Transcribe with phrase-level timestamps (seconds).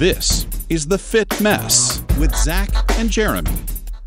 [0.00, 3.50] This is The Fit Mess with Zach and Jeremy.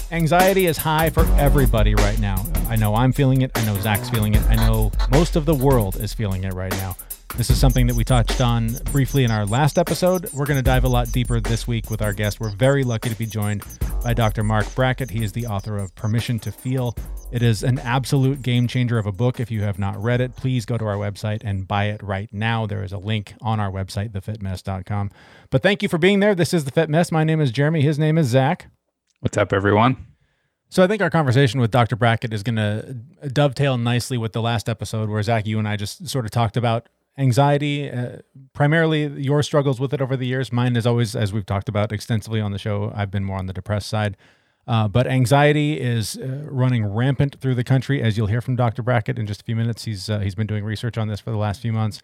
[0.09, 2.43] Anxiety is high for everybody right now.
[2.67, 3.51] I know I'm feeling it.
[3.53, 4.41] I know Zach's feeling it.
[4.49, 6.95] I know most of the world is feeling it right now.
[7.35, 10.31] This is something that we touched on briefly in our last episode.
[10.33, 12.39] We're going to dive a lot deeper this week with our guest.
[12.39, 13.63] We're very lucky to be joined
[14.03, 14.43] by Dr.
[14.43, 15.09] Marc Brackett.
[15.09, 16.95] He is the author of Permission to Feel.
[17.31, 19.39] It is an absolute game changer of a book.
[19.39, 22.31] If you have not read it, please go to our website and buy it right
[22.31, 22.67] now.
[22.67, 25.09] There is a link on our website, thefitmess.com.
[25.49, 26.35] But thank you for being there.
[26.35, 27.11] This is The Fit Mess.
[27.11, 27.81] My name is Jeremy.
[27.81, 28.67] His name is Zach.
[29.21, 30.05] What's up, everyone?
[30.69, 31.95] So I think our conversation with Dr.
[31.95, 32.93] Brackett is going to
[33.27, 36.57] dovetail nicely with the last episode where Zach, you and I just sort of talked
[36.57, 38.17] about anxiety, uh,
[38.53, 40.51] primarily your struggles with it over the years.
[40.51, 43.45] Mine is always, as we've talked about extensively on the show, I've been more on
[43.45, 44.17] the depressed side.
[44.65, 48.81] Uh, but anxiety is uh, running rampant through the country, as you'll hear from Dr.
[48.81, 49.83] Brackett in just a few minutes.
[49.83, 52.01] He's uh, he's been doing research on this for the last few months,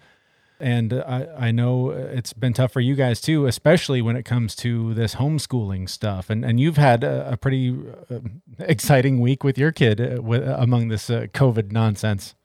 [0.60, 4.58] and I, I know it's been tough for you guys too, especially when it comes
[4.58, 6.30] to this homeschooling stuff.
[6.30, 7.78] And and you've had a, a pretty
[8.12, 8.20] uh,
[8.60, 12.36] exciting week with your kid uh, with, among this COVID nonsense.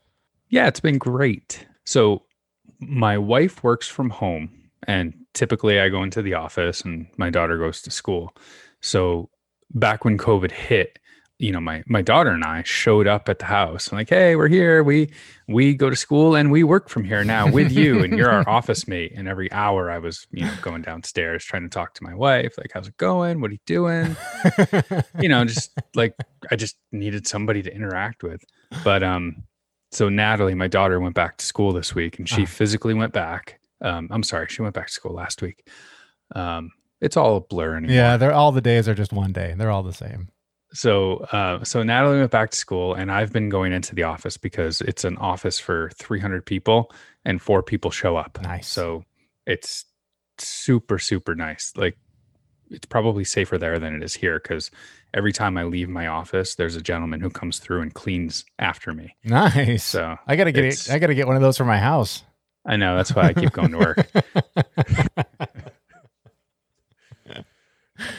[0.47, 1.67] Yeah, it's been great.
[1.83, 2.23] So
[2.87, 4.49] my wife works from home
[4.87, 8.35] and typically I go into the office and my daughter goes to school.
[8.81, 9.29] So
[9.73, 10.99] back when COVID hit,
[11.37, 13.91] you know, my my daughter and I showed up at the house.
[13.91, 14.83] I'm like, hey, we're here.
[14.83, 15.09] We
[15.49, 18.47] we go to school and we work from here now with you, and you're our
[18.49, 19.11] office mate.
[19.13, 22.57] And every hour I was, you know, going downstairs trying to talk to my wife,
[22.57, 23.41] like, how's it going?
[23.41, 24.15] What are you doing?
[25.19, 26.15] you know, just like
[26.51, 28.41] I just needed somebody to interact with.
[28.85, 29.43] But um,
[29.95, 33.13] so Natalie, my daughter, went back to school this week, and she uh physically went
[33.13, 33.59] back.
[33.81, 35.67] Um, I'm sorry, she went back to school last week.
[36.35, 37.95] Um, it's all a blur anymore.
[37.95, 39.51] Yeah, they're all the days are just one day.
[39.51, 40.29] And they're all the same.
[40.73, 44.37] So, uh, so Natalie went back to school, and I've been going into the office
[44.37, 46.91] because it's an office for 300 people,
[47.23, 48.39] and four people show up.
[48.41, 48.67] Nice.
[48.67, 49.03] So
[49.45, 49.85] it's
[50.37, 51.73] super, super nice.
[51.75, 51.97] Like
[52.71, 54.71] it's probably safer there than it is here because
[55.13, 58.93] every time I leave my office, there's a gentleman who comes through and cleans after
[58.93, 59.15] me.
[59.23, 59.83] Nice.
[59.83, 62.23] So I gotta get it, I gotta get one of those for my house.
[62.65, 64.07] I know that's why I keep going to work.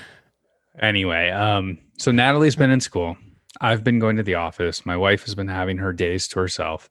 [0.80, 3.16] anyway, um, so Natalie's been in school.
[3.60, 4.86] I've been going to the office.
[4.86, 6.88] My wife has been having her days to herself.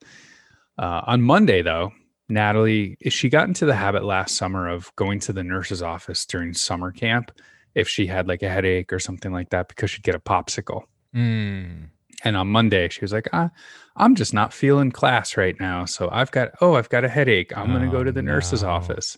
[0.77, 1.93] Uh, on Monday, though,
[2.27, 6.53] Natalie, she got into the habit last summer of going to the nurse's office during
[6.53, 7.31] summer camp
[7.75, 10.83] if she had like a headache or something like that because she'd get a popsicle.
[11.13, 11.89] Mm.
[12.23, 13.51] And on Monday, she was like, ah,
[13.97, 15.85] I'm just not feeling class right now.
[15.85, 17.55] So I've got, oh, I've got a headache.
[17.55, 18.33] I'm oh, going to go to the no.
[18.33, 19.17] nurse's office.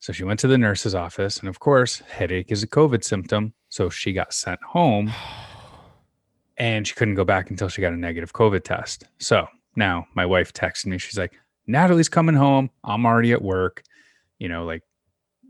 [0.00, 1.38] So she went to the nurse's office.
[1.38, 3.54] And of course, headache is a COVID symptom.
[3.68, 5.12] So she got sent home
[6.56, 9.04] and she couldn't go back until she got a negative COVID test.
[9.18, 10.98] So now my wife texted me.
[10.98, 11.34] She's like,
[11.66, 12.70] Natalie's coming home.
[12.82, 13.84] I'm already at work.
[14.38, 14.82] You know, like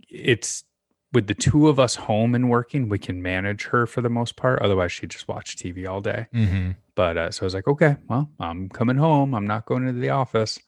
[0.08, 0.64] it's
[1.12, 4.36] with the two of us home and working, we can manage her for the most
[4.36, 4.62] part.
[4.62, 6.26] Otherwise, she'd just watch TV all day.
[6.34, 6.72] Mm-hmm.
[6.94, 9.34] But uh, so I was like, okay, well, I'm coming home.
[9.34, 10.58] I'm not going into the office.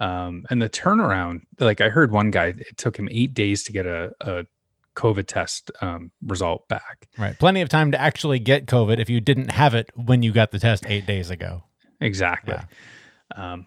[0.00, 3.72] Um, and the turnaround, like I heard one guy, it took him eight days to
[3.72, 4.46] get a, a
[4.94, 7.08] COVID test um, result back.
[7.18, 7.38] Right.
[7.38, 10.50] Plenty of time to actually get COVID if you didn't have it when you got
[10.50, 11.64] the test eight days ago.
[12.00, 12.54] Exactly.
[12.54, 13.52] Yeah.
[13.52, 13.66] Um,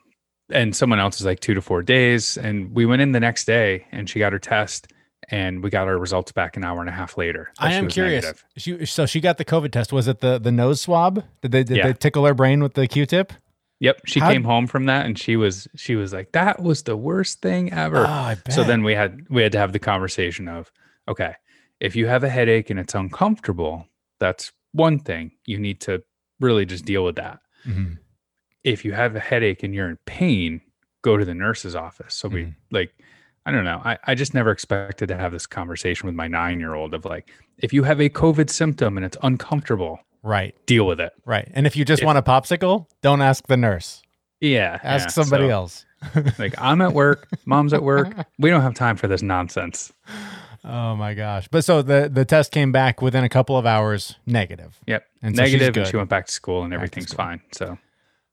[0.49, 2.37] and someone else is like two to four days.
[2.37, 4.91] And we went in the next day and she got her test
[5.29, 7.51] and we got our results back an hour and a half later.
[7.59, 8.33] I am curious.
[8.55, 9.91] She, so she got the COVID test.
[9.91, 11.23] Was it the the nose swab?
[11.41, 11.87] Did they did yeah.
[11.87, 13.33] they tickle her brain with the Q-tip?
[13.79, 16.83] Yep, she How, came home from that and she was she was like that was
[16.83, 18.05] the worst thing ever.
[18.07, 20.71] Oh, so then we had we had to have the conversation of
[21.07, 21.35] okay,
[21.79, 23.85] if you have a headache and it's uncomfortable,
[24.19, 25.31] that's one thing.
[25.45, 26.03] You need to
[26.39, 27.39] really just deal with that.
[27.65, 27.93] Mm-hmm.
[28.63, 30.61] If you have a headache and you're in pain,
[31.03, 32.15] go to the nurse's office.
[32.15, 32.51] So we mm-hmm.
[32.71, 32.91] like
[33.47, 33.81] I don't know.
[33.85, 37.05] I, I just never expected to have this conversation with my nine year old of
[37.05, 41.13] like, if you have a COVID symptom and it's uncomfortable, right, deal with it.
[41.25, 41.49] Right.
[41.53, 44.03] And if you just if, want a popsicle, don't ask the nurse.
[44.41, 44.79] Yeah.
[44.83, 45.11] Ask yeah.
[45.11, 45.85] somebody so, else.
[46.37, 48.13] like, I'm at work, mom's at work.
[48.37, 49.93] We don't have time for this nonsense.
[50.65, 51.47] Oh my gosh.
[51.49, 54.77] But so the, the test came back within a couple of hours negative.
[54.87, 55.05] Yep.
[55.21, 57.23] And negative, so and she went back to school and everything's school.
[57.23, 57.41] fine.
[57.53, 57.77] So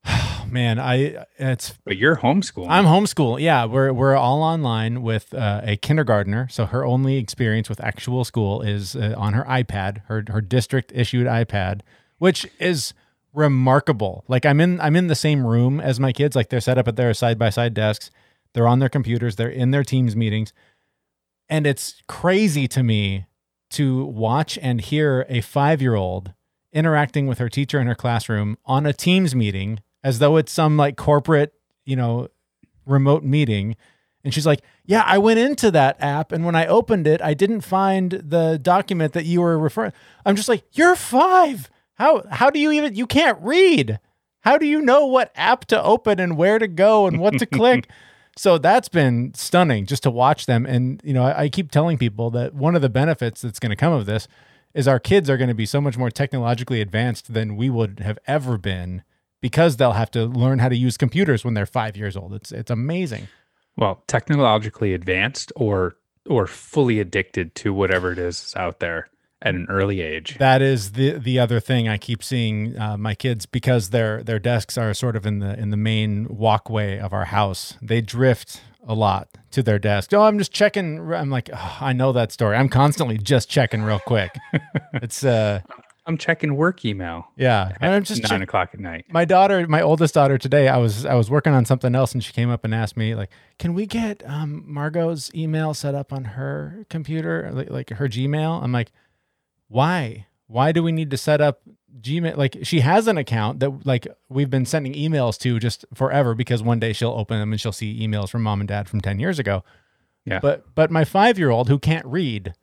[0.50, 1.74] man, I it's.
[1.84, 2.68] But you're homeschooling.
[2.68, 3.40] I'm homeschooling.
[3.40, 6.48] Yeah, we're we're all online with uh, a kindergartner.
[6.48, 10.92] So her only experience with actual school is uh, on her iPad, her her district
[10.94, 11.80] issued iPad,
[12.18, 12.94] which is
[13.32, 14.24] remarkable.
[14.28, 16.36] Like I'm in I'm in the same room as my kids.
[16.36, 18.10] Like they're set up at their side by side desks.
[18.52, 19.36] They're on their computers.
[19.36, 20.52] They're in their teams meetings,
[21.48, 23.26] and it's crazy to me
[23.70, 26.32] to watch and hear a five year old
[26.74, 30.76] interacting with her teacher in her classroom on a Teams meeting as though it's some
[30.76, 31.54] like corporate,
[31.84, 32.28] you know,
[32.86, 33.74] remote meeting
[34.22, 36.30] And she's like, Yeah, I went into that app.
[36.30, 39.92] And when I opened it, I didn't find the document that you were referring.
[40.24, 41.70] I'm just like, You're five.
[41.94, 43.98] How, how do you even, you can't read.
[44.40, 47.46] How do you know what app to open and where to go and what to
[47.46, 47.88] click?
[48.36, 50.66] So that's been stunning just to watch them.
[50.66, 53.70] And, you know, I, I keep telling people that one of the benefits that's going
[53.70, 54.26] to come of this
[54.74, 58.00] is our kids are going to be so much more technologically advanced than we would
[58.00, 59.04] have ever been
[59.44, 62.32] because they'll have to learn how to use computers when they're five years old.
[62.32, 63.28] It's it's amazing.
[63.76, 69.10] Well, technologically advanced or or fully addicted to whatever it is out there
[69.42, 70.38] at an early age.
[70.38, 74.38] That is the the other thing I keep seeing uh, my kids because their their
[74.38, 77.76] desks are sort of in the in the main walkway of our house.
[77.82, 80.14] They drift a lot to their desk.
[80.14, 81.12] Oh, I'm just checking.
[81.12, 82.56] I'm like, oh, I know that story.
[82.56, 84.34] I'm constantly just checking real quick.
[84.94, 85.60] it's uh,
[86.06, 87.28] I'm checking work email.
[87.36, 89.06] Yeah, and I'm just nine check- o'clock at night.
[89.10, 92.22] My daughter, my oldest daughter, today, I was I was working on something else, and
[92.22, 96.12] she came up and asked me like, "Can we get um, Margot's email set up
[96.12, 98.92] on her computer, like, like her Gmail?" I'm like,
[99.68, 100.26] "Why?
[100.46, 101.62] Why do we need to set up
[102.00, 106.34] Gmail, like she has an account that like we've been sending emails to just forever
[106.34, 109.00] because one day she'll open them and she'll see emails from mom and dad from
[109.00, 109.62] 10 years ago.
[110.26, 110.40] Yeah.
[110.40, 112.54] But but my 5-year-old who can't read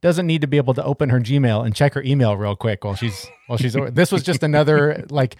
[0.00, 2.84] doesn't need to be able to open her Gmail and check her email real quick
[2.84, 5.36] while she's while she's this was just another like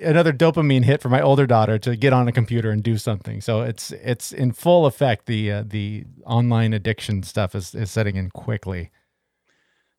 [0.00, 3.40] another dopamine hit for my older daughter to get on a computer and do something.
[3.40, 8.16] So it's it's in full effect the uh, the online addiction stuff is is setting
[8.16, 8.90] in quickly.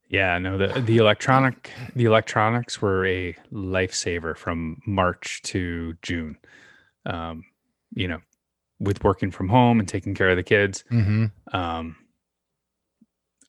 [0.10, 6.38] Yeah, no, the the electronic the electronics were a lifesaver from March to June.
[7.06, 7.44] Um,
[7.94, 8.20] you know,
[8.80, 10.84] with working from home and taking care of the kids.
[10.92, 11.26] Mm-hmm.
[11.56, 11.96] Um,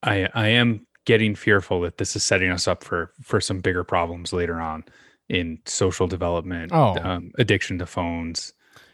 [0.03, 3.85] I I am getting fearful that this is setting us up for for some bigger
[3.85, 4.85] problems later on
[5.29, 6.97] in social development, oh.
[7.03, 8.53] um, addiction to phones.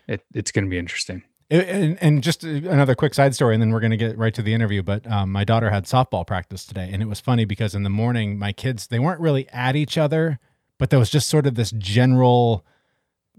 [0.08, 1.22] It, it's going to be interesting.
[1.50, 4.42] And, and, just another quick side story, and then we're going to get right to
[4.42, 4.82] the interview.
[4.82, 7.90] But um, my daughter had softball practice today, and it was funny because in the
[7.90, 10.38] morning, my kids they weren't really at each other,
[10.78, 12.64] but there was just sort of this general,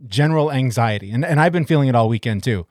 [0.07, 2.67] general anxiety, and and I've been feeling it all weekend too.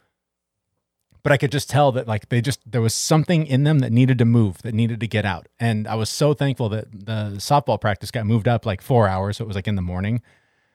[1.25, 3.91] But I could just tell that like they just there was something in them that
[3.91, 7.33] needed to move, that needed to get out, and I was so thankful that the
[7.39, 10.23] softball practice got moved up like four hours, so it was like in the morning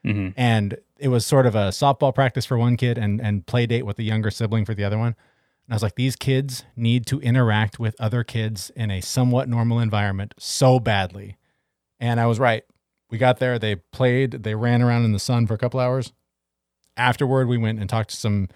[0.06, 0.30] Mm-hmm.
[0.38, 3.86] And it was sort of a softball practice for one kid and and play date
[3.86, 5.16] with the younger sibling for the other one.
[5.66, 9.48] And I was like, these kids need to interact with other kids in a somewhat
[9.48, 11.38] normal environment so badly.
[12.00, 12.63] And I was right.
[13.12, 16.13] We got there, they played, they ran around in the sun for a couple hours.
[16.96, 18.50] Afterward, we went and talked to some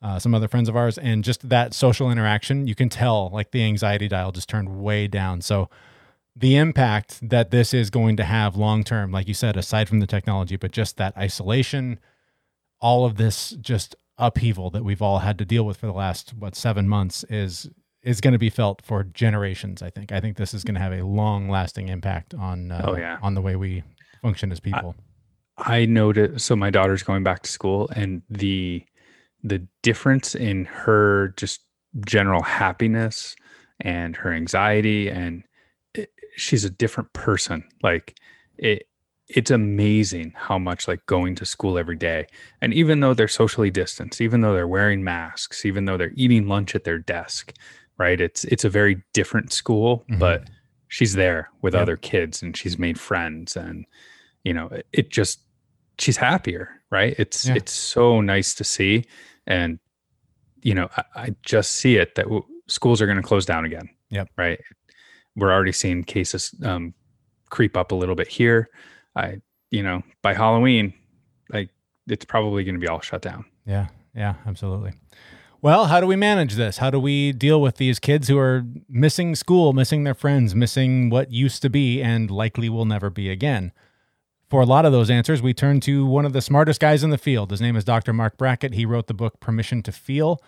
[0.00, 3.50] uh, some other friends of ours, and just that social interaction, you can tell like
[3.50, 5.40] the anxiety dial just turned way down.
[5.40, 5.68] So
[6.36, 9.98] the impact that this is going to have long term, like you said, aside from
[9.98, 11.98] the technology, but just that isolation,
[12.80, 16.34] all of this just upheaval that we've all had to deal with for the last
[16.34, 17.68] what seven months is
[18.02, 19.82] is going to be felt for generations.
[19.82, 20.12] I think.
[20.12, 23.18] I think this is going to have a long lasting impact on uh, oh, yeah.
[23.20, 23.82] on the way we
[24.22, 24.94] function as people.
[25.56, 26.46] I, I noticed.
[26.46, 28.84] So my daughter's going back to school, and the
[29.42, 31.60] the difference in her just
[32.06, 33.36] general happiness
[33.80, 35.44] and her anxiety and
[36.36, 37.64] she's a different person.
[37.82, 38.18] Like
[38.56, 38.84] it
[39.28, 42.26] it's amazing how much like going to school every day
[42.62, 46.48] and even though they're socially distanced even though they're wearing masks even though they're eating
[46.48, 47.52] lunch at their desk
[47.98, 50.18] right it's it's a very different school mm-hmm.
[50.18, 50.48] but
[50.88, 51.82] she's there with yep.
[51.82, 53.84] other kids and she's made friends and
[54.44, 55.40] you know it, it just
[55.98, 57.54] she's happier right it's yeah.
[57.54, 59.04] it's so nice to see
[59.46, 59.78] and
[60.62, 63.64] you know i, I just see it that w- schools are going to close down
[63.64, 64.60] again yep right
[65.38, 66.94] we're already seeing cases um,
[67.50, 68.68] creep up a little bit here.
[69.16, 69.40] I,
[69.70, 70.92] you know, by Halloween,
[71.50, 71.70] like
[72.06, 73.44] it's probably going to be all shut down.
[73.66, 74.92] Yeah, yeah, absolutely.
[75.60, 76.78] Well, how do we manage this?
[76.78, 81.10] How do we deal with these kids who are missing school, missing their friends, missing
[81.10, 83.72] what used to be and likely will never be again?
[84.48, 87.10] For a lot of those answers, we turn to one of the smartest guys in
[87.10, 87.50] the field.
[87.50, 88.14] His name is Dr.
[88.14, 88.72] Marc Brackett.
[88.72, 90.42] He wrote the book Permission to Feel.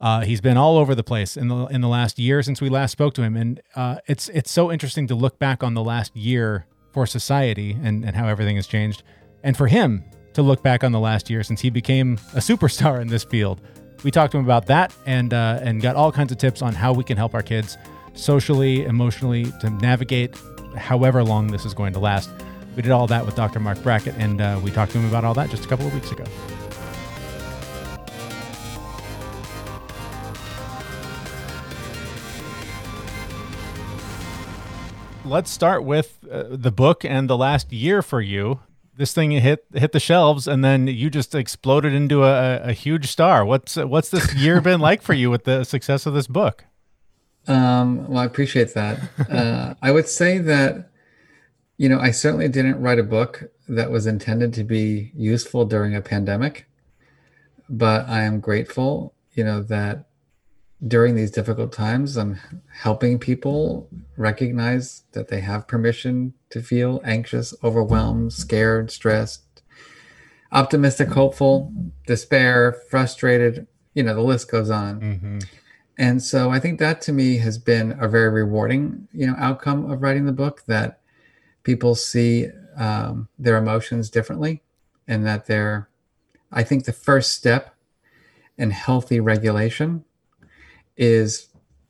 [0.00, 2.68] Uh, he's been all over the place in the in the last year since we
[2.68, 5.84] last spoke to him, and uh, it's it's so interesting to look back on the
[5.84, 9.02] last year for society and and how everything has changed,
[9.44, 13.00] and for him to look back on the last year since he became a superstar
[13.00, 13.60] in this field.
[14.02, 16.74] We talked to him about that and uh, and got all kinds of tips on
[16.74, 17.76] how we can help our kids
[18.14, 20.36] socially, emotionally to navigate
[20.74, 22.30] however long this is going to last.
[22.76, 23.60] We did all that with Dr.
[23.60, 25.94] Marc Brackett, and uh, we talked to him about all that just a couple of
[25.94, 26.24] weeks ago.
[35.32, 38.60] let's start with uh, the book and the last year for you.
[38.96, 43.06] this thing hit hit the shelves, and then you just exploded into a, a huge
[43.06, 43.44] star.
[43.44, 46.64] What's what's this year been like for you with the success of this book?
[47.48, 49.00] Um, well, I appreciate that.
[49.28, 50.90] Uh, I would say that,
[51.76, 55.94] you know, I certainly didn't write a book that was intended to be useful during
[55.94, 56.66] a pandemic,
[57.68, 60.06] but I am grateful, you know, that
[60.86, 62.38] during these difficult times, I'm
[62.80, 69.62] helping people recognize that they have permission to feel anxious, overwhelmed, scared, stressed,
[70.50, 71.72] optimistic, hopeful,
[72.06, 73.66] despair, frustrated.
[73.94, 75.00] You know, the list goes on.
[75.00, 75.38] Mm-hmm.
[75.98, 79.90] And so I think that to me has been a very rewarding, you know, outcome
[79.90, 81.00] of writing the book that
[81.62, 84.62] people see um, their emotions differently
[85.06, 85.88] and that they're,
[86.50, 87.74] I think the first step
[88.58, 90.04] in healthy regulation
[90.96, 91.48] is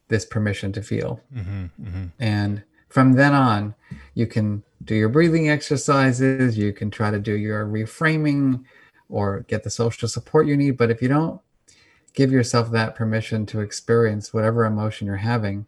[0.09, 1.21] this permission to feel.
[1.35, 1.65] Mm-hmm.
[1.83, 2.05] Mm-hmm.
[2.19, 3.75] And from then on,
[4.15, 8.65] you can do your breathing exercises, you can try to do your reframing
[9.09, 10.77] or get the social support you need.
[10.77, 11.41] But if you don't
[12.15, 15.67] give yourself that permission to experience whatever emotion you're having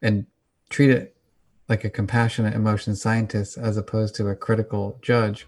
[0.00, 0.26] and
[0.70, 1.15] treat it
[1.68, 5.46] like a compassionate emotion scientist as opposed to a critical judge,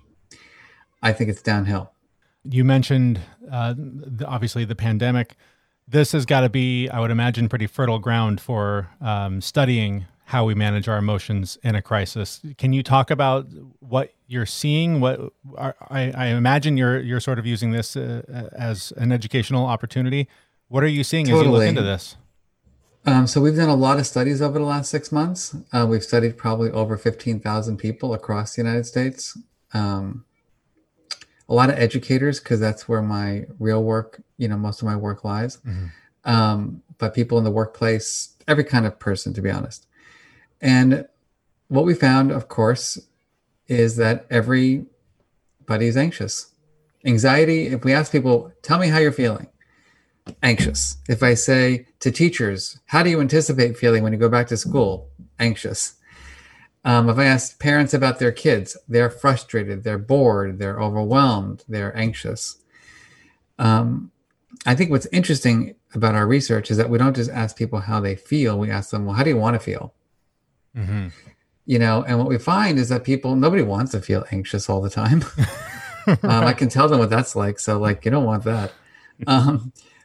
[1.03, 1.93] I think it's downhill.
[2.45, 3.21] You mentioned
[3.51, 5.37] uh, the, obviously the pandemic.
[5.87, 10.45] This has got to be, I would imagine, pretty fertile ground for um, studying how
[10.45, 12.43] we manage our emotions in a crisis.
[12.59, 13.47] Can you talk about
[13.81, 15.01] what you're seeing?
[15.01, 19.65] What are, I, I, imagine you're you're sort of using this uh, as an educational
[19.65, 20.29] opportunity.
[20.69, 21.41] What are you seeing totally.
[21.41, 22.17] as you look into this?
[23.09, 25.57] Um, so we've done a lot of studies over the last six months.
[25.73, 29.39] Uh, we've studied probably over fifteen thousand people across the United States.
[29.73, 30.27] Um,
[31.49, 34.97] a lot of educators because that's where my real work, you know, most of my
[34.97, 35.57] work lies.
[35.59, 35.87] Mm-hmm.
[36.31, 39.87] Um, but people in the workplace, every kind of person, to be honest.
[40.61, 41.09] And
[41.69, 42.99] what we found, of course,
[43.69, 46.53] is that everybody's anxious.
[47.07, 49.47] Anxiety, if we ask people, tell me how you're feeling,
[50.43, 50.97] anxious.
[51.09, 54.57] If I say to teachers, how do you anticipate feeling when you go back to
[54.57, 55.09] school?
[55.39, 55.95] Anxious.
[56.85, 61.97] Um, if I ask parents about their kids, they're frustrated, they're bored, they're overwhelmed, they're
[61.97, 62.59] anxious.
[63.59, 64.11] Um,
[64.65, 68.01] I think what's interesting about our research is that we don't just ask people how
[68.01, 69.95] they feel, we ask them, well, how do you want to feel?
[70.77, 71.09] Mm-hmm.
[71.67, 74.81] You know, and what we find is that people, nobody wants to feel anxious all
[74.81, 75.25] the time.
[76.07, 76.25] right.
[76.25, 77.59] um, I can tell them what that's like.
[77.59, 78.73] So, like, you don't want that.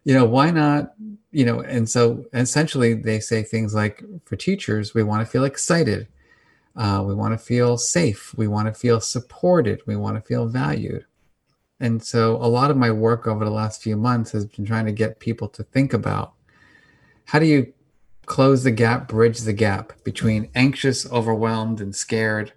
[0.03, 0.93] You know, why not?
[1.31, 5.45] You know, and so essentially they say things like for teachers, we want to feel
[5.45, 6.07] excited.
[6.75, 8.33] Uh, we want to feel safe.
[8.35, 9.81] We want to feel supported.
[9.85, 11.05] We want to feel valued.
[11.79, 14.85] And so a lot of my work over the last few months has been trying
[14.85, 16.33] to get people to think about
[17.25, 17.73] how do you
[18.25, 22.53] close the gap, bridge the gap between anxious, overwhelmed, and scared,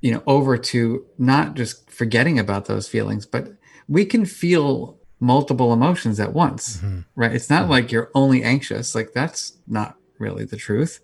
[0.00, 3.52] you know, over to not just forgetting about those feelings, but
[3.88, 7.00] we can feel multiple emotions at once, mm-hmm.
[7.16, 7.32] right?
[7.32, 7.72] It's not mm-hmm.
[7.72, 8.94] like you're only anxious.
[8.94, 11.00] Like that's not really the truth.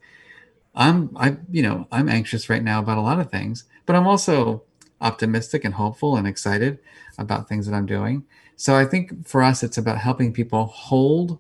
[0.75, 4.06] I'm, I, you know, I'm anxious right now about a lot of things, but I'm
[4.06, 4.64] also
[5.00, 6.78] optimistic and hopeful and excited
[7.18, 8.25] about things that I'm doing.
[8.56, 11.38] So I think for us, it's about helping people hold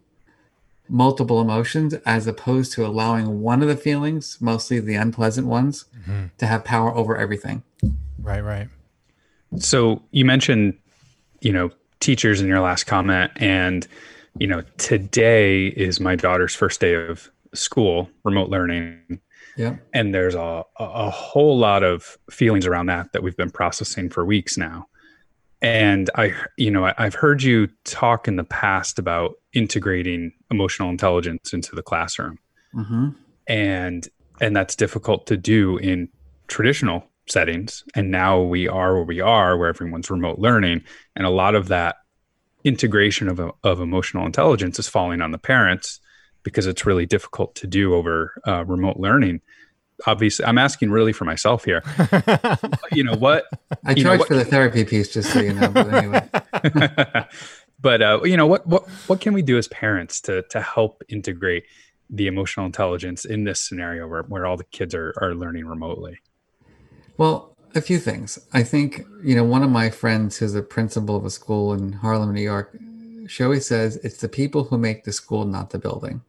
[0.88, 6.26] multiple emotions as opposed to allowing one of the feelings, mostly the unpleasant ones, mm-hmm.
[6.38, 7.62] to have power over everything.
[8.20, 8.68] Right, right.
[9.58, 10.78] So you mentioned,
[11.40, 11.70] you know,
[12.04, 13.88] teachers in your last comment and
[14.38, 19.20] you know, today is my daughter's first day of school, remote learning.
[19.56, 19.76] Yeah.
[19.92, 24.24] And there's a, a whole lot of feelings around that that we've been processing for
[24.24, 24.88] weeks now.
[25.62, 31.52] And I, you know, I've heard you talk in the past about integrating emotional intelligence
[31.54, 32.38] into the classroom,
[32.74, 33.10] mm-hmm.
[33.46, 34.06] and
[34.42, 36.10] and that's difficult to do in
[36.48, 37.84] traditional settings.
[37.94, 40.84] And now we are where we are, where everyone's remote learning,
[41.16, 41.96] and a lot of that
[42.64, 46.00] integration of of emotional intelligence is falling on the parents
[46.42, 49.40] because it's really difficult to do over uh, remote learning.
[50.06, 51.82] Obviously i'm asking really for myself here.
[52.92, 53.46] You know what?
[53.84, 56.28] I charge know, for the therapy piece just so you know but anyway.
[57.80, 61.02] But uh, you know what what what can we do as parents to to help
[61.08, 61.64] integrate
[62.08, 66.18] the emotional intelligence in this scenario where, where all the kids are are learning remotely
[67.16, 71.16] well a few things i think you know one of my friends who's a principal
[71.16, 72.76] of a school in harlem new york
[73.26, 76.22] she always says it's the people who make the school not the building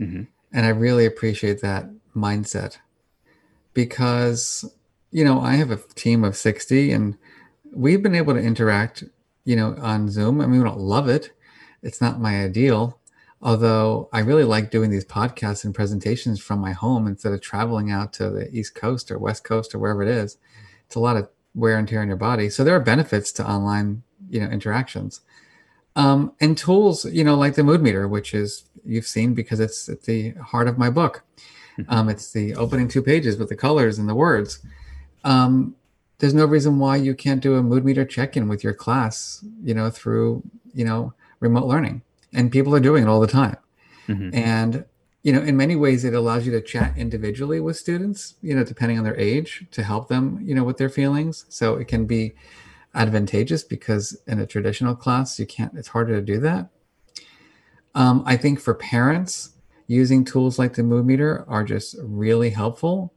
[0.00, 0.22] mm-hmm.
[0.52, 2.78] and i really appreciate that mindset
[3.74, 4.64] because
[5.10, 7.16] you know I have a team of 60 and
[7.72, 9.04] we've been able to interact
[9.44, 10.40] you know on Zoom.
[10.40, 11.30] I mean we don't love it.
[11.82, 12.98] It's not my ideal.
[13.42, 17.90] Although I really like doing these podcasts and presentations from my home instead of traveling
[17.90, 20.38] out to the East Coast or West Coast or wherever it is
[20.92, 22.50] it's a lot of wear and tear on your body.
[22.50, 25.22] So there are benefits to online, you know, interactions.
[25.96, 29.88] Um, and tools, you know, like the mood meter, which is you've seen because it's
[29.88, 31.24] at the heart of my book.
[31.88, 34.60] Um, it's the opening two pages with the colors and the words.
[35.24, 35.76] Um,
[36.18, 39.72] there's no reason why you can't do a mood meter check-in with your class, you
[39.72, 40.42] know, through
[40.74, 43.56] you know remote learning, and people are doing it all the time.
[44.08, 44.34] Mhm.
[44.34, 44.84] And
[45.22, 48.64] you know, in many ways, it allows you to chat individually with students, you know,
[48.64, 51.44] depending on their age, to help them, you know, with their feelings.
[51.48, 52.32] So it can be
[52.94, 55.72] advantageous because in a traditional class, you can't.
[55.76, 56.70] It's harder to do that.
[57.94, 59.50] Um, I think for parents,
[59.86, 63.12] using tools like the mood meter are just really helpful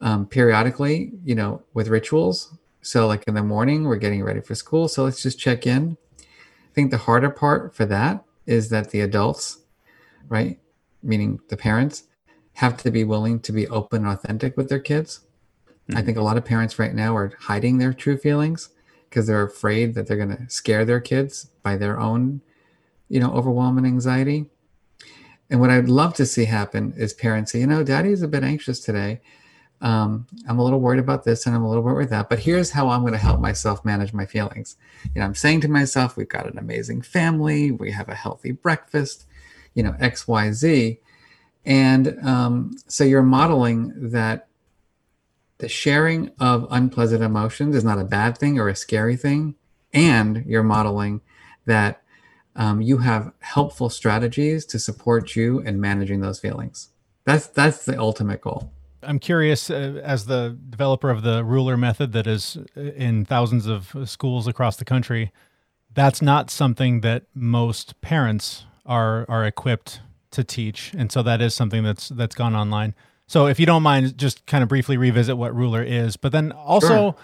[0.00, 2.56] um, periodically, you know, with rituals.
[2.80, 4.88] So, like in the morning, we're getting ready for school.
[4.88, 5.96] So, let's just check in.
[6.20, 9.58] I think the harder part for that is that the adults,
[10.28, 10.58] right,
[11.02, 12.04] meaning the parents,
[12.54, 15.20] have to be willing to be open and authentic with their kids.
[15.88, 16.06] I mm-hmm.
[16.06, 18.70] think a lot of parents right now are hiding their true feelings
[19.08, 22.40] because they're afraid that they're going to scare their kids by their own,
[23.08, 24.46] you know, overwhelming anxiety.
[25.50, 28.28] And what I'd love to see happen is parents say, you know, daddy is a
[28.28, 29.20] bit anxious today.
[29.80, 32.38] Um, I'm a little worried about this and I'm a little worried with that, but
[32.38, 34.76] here's how I'm going to help myself manage my feelings.
[35.14, 38.52] You know, I'm saying to myself, we've got an amazing family, we have a healthy
[38.52, 39.26] breakfast,
[39.74, 40.98] you know, X, Y, Z.
[41.66, 44.48] And um, so you're modeling that
[45.58, 49.56] the sharing of unpleasant emotions is not a bad thing or a scary thing.
[49.92, 51.20] And you're modeling
[51.66, 52.02] that
[52.54, 56.88] um, you have helpful strategies to support you in managing those feelings.
[57.24, 58.72] That's that's the ultimate goal.
[59.06, 63.66] I'm curious, uh, as the developer of the ruler method that is uh, in thousands
[63.66, 65.32] of schools across the country,
[65.94, 70.00] that's not something that most parents are are equipped
[70.32, 72.94] to teach, and so that is something that's that's gone online.
[73.26, 76.52] So, if you don't mind, just kind of briefly revisit what ruler is, but then
[76.52, 76.88] also.
[76.88, 77.14] Sure.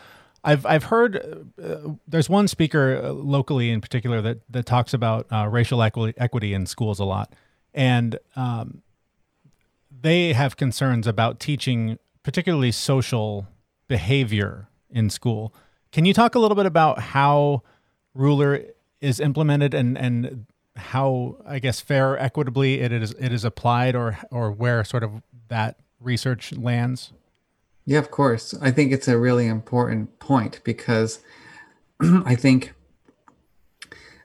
[0.45, 5.29] I've I've heard uh, there's one speaker uh, locally in particular that that talks about
[5.31, 7.33] uh, racial equity equity in schools a lot,
[7.73, 8.83] and um,
[10.03, 13.49] they have concerns about teaching particularly social
[13.89, 15.55] behavior in school.
[15.91, 17.63] Can you talk a little bit about how
[18.15, 18.63] ruler
[19.01, 24.19] is implemented and and how I guess fair equitably it is it is applied or
[24.31, 27.13] or where sort of that research lands?
[27.85, 28.55] Yeah, of course.
[28.61, 31.21] I think it's a really important point because
[32.01, 32.75] I think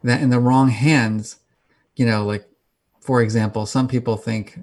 [0.03, 1.37] that in the wrong hands,
[1.95, 2.47] you know, like
[3.01, 4.59] for example, some people think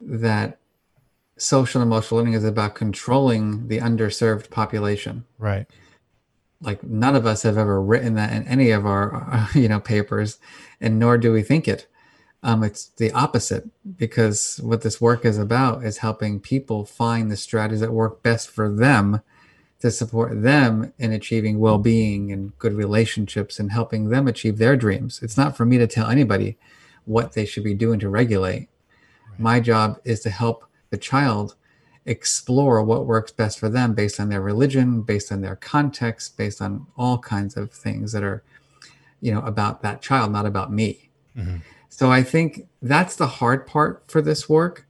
[0.00, 0.58] that
[1.36, 5.24] social and emotional learning is about controlling the underserved population.
[5.38, 5.66] Right.
[6.60, 10.38] Like none of us have ever written that in any of our, you know, papers,
[10.80, 11.86] and nor do we think it.
[12.42, 17.36] Um, it's the opposite because what this work is about is helping people find the
[17.36, 19.22] strategies that work best for them
[19.80, 25.20] to support them in achieving well-being and good relationships and helping them achieve their dreams.
[25.22, 26.56] It's not for me to tell anybody
[27.04, 28.68] what they should be doing to regulate.
[29.38, 31.54] My job is to help the child
[32.04, 36.62] explore what works best for them based on their religion, based on their context, based
[36.62, 38.42] on all kinds of things that are,
[39.20, 41.10] you know, about that child, not about me.
[41.36, 41.60] Mhm.
[41.88, 44.86] So I think that's the hard part for this work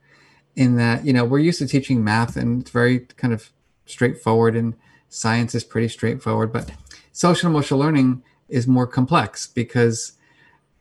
[0.55, 3.51] in that, you know, we're used to teaching math and it's very kind of
[3.87, 4.75] straightforward and
[5.09, 6.71] science is pretty straightforward, but
[7.13, 10.13] social emotional learning is more complex because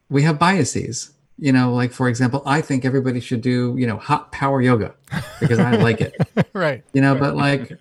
[0.10, 1.12] we have biases.
[1.39, 4.95] You know, like for example, I think everybody should do, you know, hot power yoga
[5.39, 6.15] because I like it.
[6.54, 6.84] right.
[6.93, 7.78] You know, but like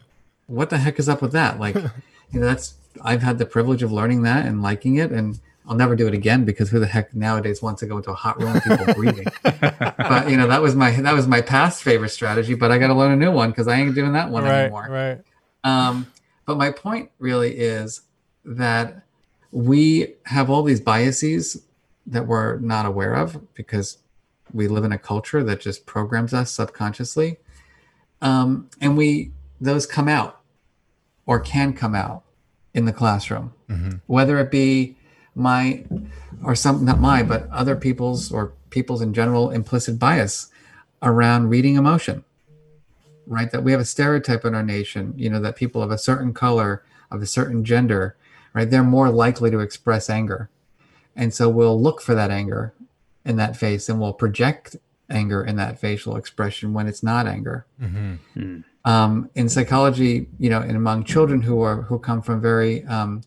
[0.46, 1.58] what the heck is up with that?
[1.58, 5.40] Like, you know, that's I've had the privilege of learning that and liking it and
[5.68, 8.14] I'll never do it again because who the heck nowadays wants to go into a
[8.14, 9.26] hot room with people breathing?
[10.08, 12.88] But you know, that was my that was my past favorite strategy, but I got
[12.88, 14.60] to learn a new one because I ain't doing that one right.
[14.60, 14.86] anymore.
[14.88, 15.18] Right.
[15.64, 16.06] Um,
[16.44, 18.02] but my point really is
[18.44, 19.02] that
[19.50, 21.60] we have all these biases
[22.06, 23.98] that we're not aware of because
[24.52, 27.38] we live in a culture that just programs us subconsciously,
[28.22, 30.40] um, and we those come out
[31.26, 32.22] or can come out
[32.74, 34.00] in the classroom, Mhm.
[34.06, 34.96] whether it be
[35.34, 35.84] my
[36.44, 40.50] or some not my but other people's or people's in general implicit bias
[41.02, 42.22] around reading emotion
[43.28, 43.50] right?
[43.50, 46.32] That we have a stereotype in our nation you know that people of a certain
[46.32, 48.16] color of a certain gender
[48.54, 48.70] right?
[48.70, 50.48] They're more likely to express anger
[51.16, 52.72] and so we'll look for that anger
[53.24, 54.76] in that face and we'll project
[55.08, 58.16] anger in that facial expression when it's not anger hmm
[58.86, 63.22] um, in psychology, you know, and among children who are who come from very um,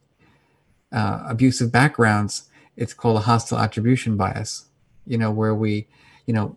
[0.92, 4.68] uh, abusive backgrounds, it's called a hostile attribution bias.
[5.06, 5.88] You know, where we,
[6.26, 6.56] you know,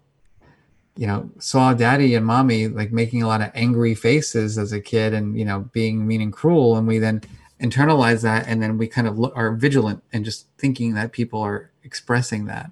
[0.97, 4.81] you know, saw daddy and mommy like making a lot of angry faces as a
[4.81, 6.77] kid and, you know, being mean and cruel.
[6.77, 7.23] And we then
[7.63, 8.47] internalize that.
[8.47, 12.47] And then we kind of look, are vigilant and just thinking that people are expressing
[12.47, 12.71] that.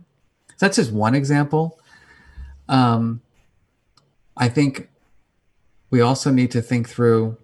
[0.49, 1.79] So that's just one example.
[2.69, 3.23] Um,
[4.37, 4.89] I think
[5.91, 7.37] we also need to think through.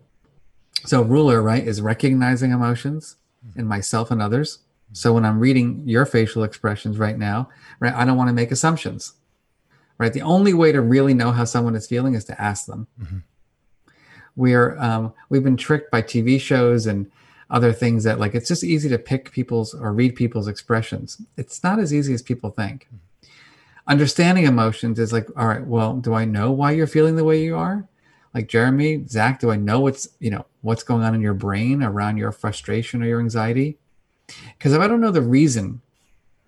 [0.84, 3.16] So, ruler, right, is recognizing emotions
[3.56, 4.58] in myself and others.
[4.92, 7.48] So, when I'm reading your facial expressions right now,
[7.80, 9.14] right, I don't want to make assumptions
[9.98, 10.12] right?
[10.12, 12.86] The only way to really know how someone is feeling is to ask them.
[13.00, 13.18] Mm-hmm.
[14.34, 17.10] We're um, we've been tricked by TV shows and
[17.50, 21.20] other things that like it's just easy to pick people's or read people's expressions.
[21.36, 22.86] It's not as easy as people think.
[22.86, 23.28] Mm-hmm.
[23.88, 27.42] Understanding emotions is like, all right, well, do I know why you're feeling the way
[27.42, 27.86] you are?
[28.34, 31.82] Like Jeremy, Zach, do I know what's you know what's going on in your brain
[31.82, 33.78] around your frustration or your anxiety?
[34.58, 35.80] Because if I don't know the reason,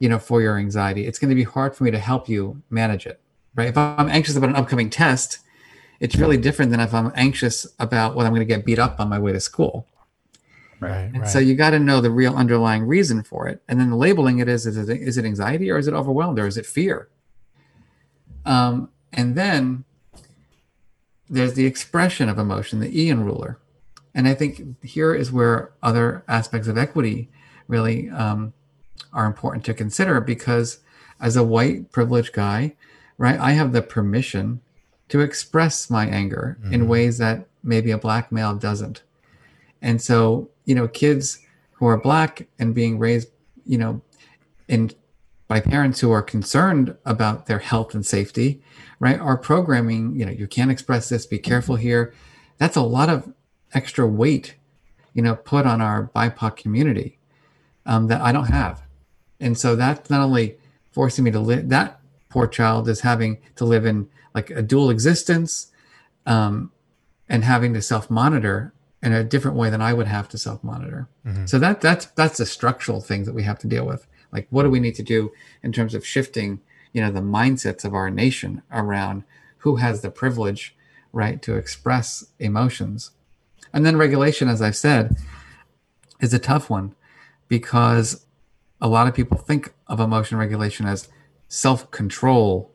[0.01, 2.61] you know, for your anxiety, it's going to be hard for me to help you
[2.71, 3.21] manage it
[3.59, 3.69] right?
[3.69, 5.41] If I'm anxious about an upcoming test,
[5.99, 9.01] it's really different than if I'm anxious about what I'm going to get beat up
[9.01, 9.85] on my way to school.
[10.81, 11.11] Right.
[11.13, 11.29] And right.
[11.29, 13.63] so you got to know the real underlying reason for it.
[13.69, 16.39] And then the labeling it is, is it, is it anxiety or is it overwhelmed
[16.39, 17.09] or is it fear?
[18.45, 19.85] Um, and then
[21.29, 23.59] there's the expression of emotion, the Ian ruler.
[24.15, 27.29] And I think here is where other aspects of equity
[27.67, 28.53] really um,
[29.13, 30.81] are important to consider because
[31.21, 32.75] as a white privileged guy,
[33.19, 33.39] right?
[33.39, 34.61] I have the permission
[35.09, 36.75] to express my anger mm-hmm.
[36.75, 39.03] in ways that maybe a black male doesn't.
[39.81, 41.39] And so, you know, kids
[41.73, 43.29] who are black and being raised,
[43.65, 44.03] you know,
[44.69, 44.93] in
[45.49, 48.61] by parents who are concerned about their health and safety,
[49.01, 52.13] right, are programming, you know, you can't express this, be careful here.
[52.59, 53.33] That's a lot of
[53.73, 54.57] extra weight,
[55.15, 57.19] you know, put on our BIPOC community
[57.87, 58.83] um, that I don't have.
[59.41, 60.59] And so that's not only
[60.91, 64.91] forcing me to live that poor child is having to live in like a dual
[64.91, 65.69] existence
[66.27, 66.73] um,
[67.27, 71.09] and having to self-monitor in a different way than I would have to self-monitor.
[71.27, 71.47] Mm-hmm.
[71.47, 74.07] So that that's that's the structural thing that we have to deal with.
[74.33, 75.33] Like what do we need to do
[75.63, 76.61] in terms of shifting,
[76.93, 79.25] you know, the mindsets of our nation around
[79.59, 80.77] who has the privilege,
[81.13, 83.13] right, to express emotions.
[83.73, 85.17] And then regulation, as I've said,
[86.21, 86.95] is a tough one
[87.49, 88.27] because
[88.81, 91.09] a lot of people think of emotion regulation as
[91.49, 92.73] self control.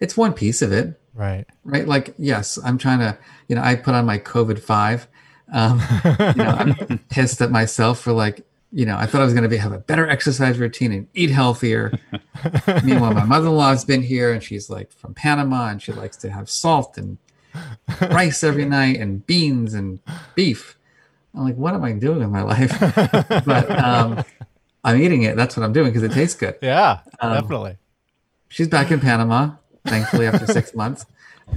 [0.00, 1.00] It's one piece of it.
[1.14, 1.44] Right.
[1.64, 1.86] Right.
[1.86, 5.08] Like, yes, I'm trying to, you know, I put on my COVID five.
[5.52, 9.34] Um, you know, I'm pissed at myself for like, you know, I thought I was
[9.34, 11.92] going to be have a better exercise routine and eat healthier.
[12.84, 16.48] Meanwhile, my mother-in-law's been here and she's like from Panama and she likes to have
[16.48, 17.18] salt and
[18.00, 20.00] rice every night and beans and
[20.34, 20.78] beef.
[21.34, 22.78] I'm like, what am I doing in my life?
[23.46, 24.24] but um,
[24.84, 25.36] I'm eating it.
[25.36, 26.56] That's what I'm doing because it tastes good.
[26.62, 27.76] Yeah, um, definitely.
[28.48, 29.52] She's back in Panama,
[29.84, 31.06] thankfully, after six months.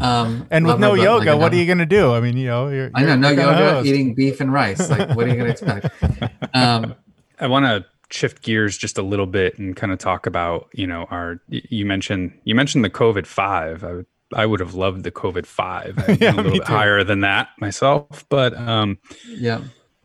[0.02, 2.12] Um, and with no her, yoga, like, what are you going to do?
[2.12, 3.88] I mean, you know, you're, I know no yoga, host.
[3.88, 4.90] eating beef and rice.
[4.90, 6.32] Like, what are you going to expect?
[6.54, 6.96] Um,
[7.40, 10.88] I want to shift gears just a little bit and kind of talk about, you
[10.88, 11.42] know, our.
[11.50, 13.84] You mentioned you mentioned the COVID five.
[13.84, 15.98] I would I would have loved the COVID five.
[16.22, 16.74] yeah, a little bit too.
[16.74, 19.62] higher than that myself, but um, yeah,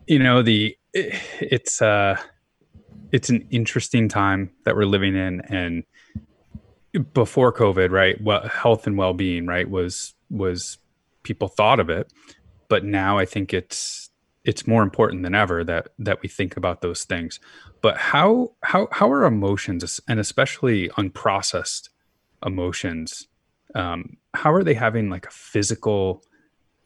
[0.07, 2.17] you know the it, it's uh
[3.11, 5.83] it's an interesting time that we're living in and
[7.13, 10.77] before covid right well health and well-being right was was
[11.23, 12.11] people thought of it
[12.67, 14.09] but now i think it's
[14.43, 17.39] it's more important than ever that that we think about those things
[17.81, 21.89] but how how how are emotions and especially unprocessed
[22.45, 23.27] emotions
[23.73, 26.23] um, how are they having like a physical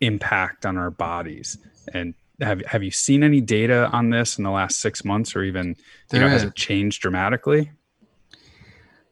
[0.01, 1.57] impact on our bodies
[1.93, 5.43] and have have you seen any data on this in the last six months, or
[5.43, 5.75] even
[6.11, 7.71] you know, has it changed dramatically?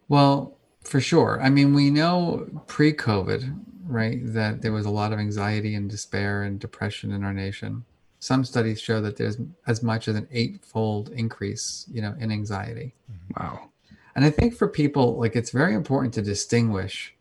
[0.07, 1.39] Well, for sure.
[1.41, 6.43] I mean, we know pre-COVID, right, that there was a lot of anxiety and despair
[6.43, 7.85] and depression in our nation.
[8.19, 12.93] Some studies show that there's as much as an eightfold increase, you know, in anxiety.
[13.11, 13.43] Mm-hmm.
[13.43, 13.69] Wow.
[14.15, 17.15] And I think for people, like it's very important to distinguish,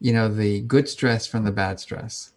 [0.00, 2.32] you know, the good stress from the bad stress.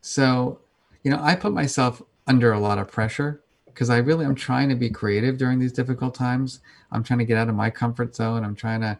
[0.00, 0.60] So
[1.02, 4.68] you know, I put myself under a lot of pressure because I really am trying
[4.68, 6.60] to be creative during these difficult times.
[6.92, 8.44] I'm trying to get out of my comfort zone.
[8.44, 8.98] I'm trying to,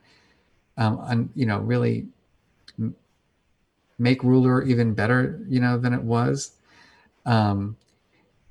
[0.77, 2.07] um, un, you know, really
[3.99, 6.53] make ruler even better, you know, than it was.
[7.27, 7.77] Um,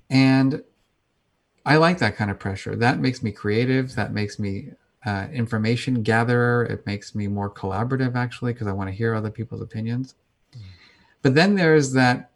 [0.09, 0.63] and
[1.65, 2.75] I like that kind of pressure.
[2.75, 3.95] That makes me creative.
[3.95, 4.69] That makes me
[5.05, 6.65] uh, information gatherer.
[6.65, 10.15] It makes me more collaborative, actually, because I want to hear other people's opinions.
[10.55, 10.61] Mm.
[11.21, 12.29] But then there's that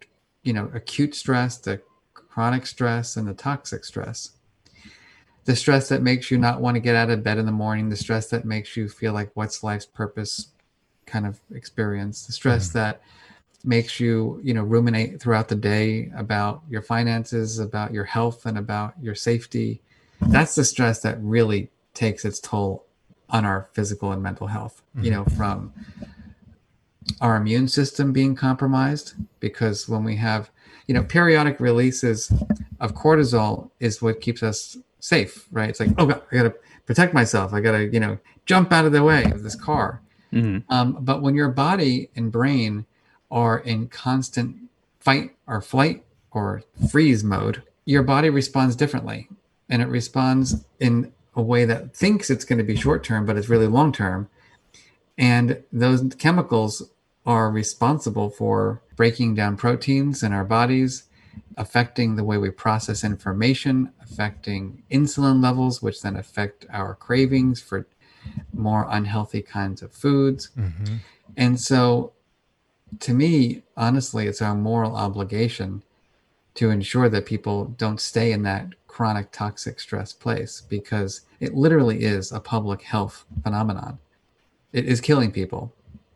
[0.44, 1.80] you know, acute stress, the
[2.12, 4.32] chronic stress, and the toxic stress.
[5.44, 7.90] The stress that makes you not want to get out of bed in the morning,
[7.90, 10.48] the stress that makes you feel like what's life's purpose?
[11.06, 12.78] kind of experience, the stress mm-hmm.
[12.78, 13.02] that
[13.64, 18.58] makes you, you know, ruminate throughout the day about your finances, about your health, and
[18.58, 19.80] about your safety.
[20.20, 22.84] That's the stress that really takes its toll
[23.30, 24.82] on our physical and mental health.
[25.00, 25.36] You know, mm-hmm.
[25.36, 25.72] from
[27.20, 30.50] our immune system being compromised because when we have
[30.86, 32.32] you know periodic releases
[32.80, 35.68] of cortisol is what keeps us safe right?
[35.68, 36.54] It's like oh god i gotta
[36.86, 37.52] protect myself.
[37.52, 40.00] I gotta you know jump out of the way of this car.
[40.32, 40.64] Mhm.
[40.68, 42.86] um, but when your body and brain
[43.30, 44.56] are in constant
[44.98, 49.28] fight or flight or freeze mode your body responds differently.
[49.68, 53.36] And it responds in a way that thinks it's going to be short term but
[53.36, 54.28] it's really long term
[55.18, 56.90] and those chemicals
[57.26, 61.04] are responsible for breaking down proteins in our bodies,
[61.56, 67.86] affecting the way we process information, affecting insulin levels, which then affect our cravings for
[68.52, 70.50] more unhealthy kinds of foods.
[70.56, 71.00] Mhm.
[71.36, 72.12] And so,
[73.00, 75.82] to me, honestly, it's our moral obligation
[76.54, 82.04] to ensure that people don't stay in that chronic toxic stress place because it literally
[82.04, 83.98] is a public health phenomenon.
[84.72, 85.72] It is killing people,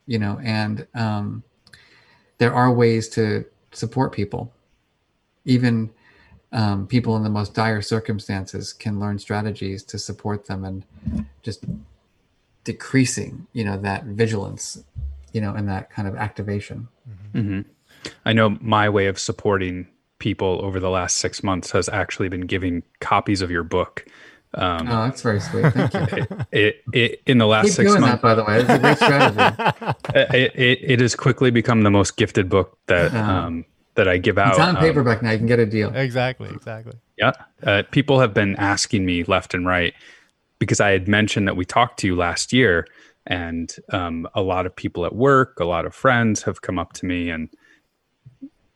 [0.07, 1.43] you know, and um,
[2.39, 4.53] there are ways to support people.
[5.49, 5.91] Even
[6.53, 10.85] um, people in the most dire circumstances can learn strategies to support them and
[11.43, 11.65] just
[12.65, 14.85] decreasing, you know, that vigilance,
[15.33, 16.89] you know, and that kind of activation.
[17.33, 17.61] hmm
[18.25, 22.43] I know my way of supporting people over the last six months has actually been
[22.43, 24.05] giving copies of your book.
[24.55, 25.73] Um, Oh, that's very sweet.
[25.73, 26.27] Thank you.
[26.53, 28.61] it, it in the last Keep six months, that, by the way.
[28.61, 29.97] It's a great strategy.
[30.15, 33.47] it, it, it has quickly become the most gifted book that Yeah.
[33.47, 33.65] um,
[33.99, 34.51] that I give out.
[34.51, 35.33] It's on Um, paperback now.
[35.33, 35.95] You can get a deal.
[35.95, 36.95] Exactly, exactly.
[37.19, 37.33] Yeah.
[37.63, 39.93] Uh, people have been asking me left and right
[40.61, 42.87] because I had mentioned that we talked to you last year,
[43.27, 46.93] and um, a lot of people at work, a lot of friends have come up
[46.95, 47.49] to me, and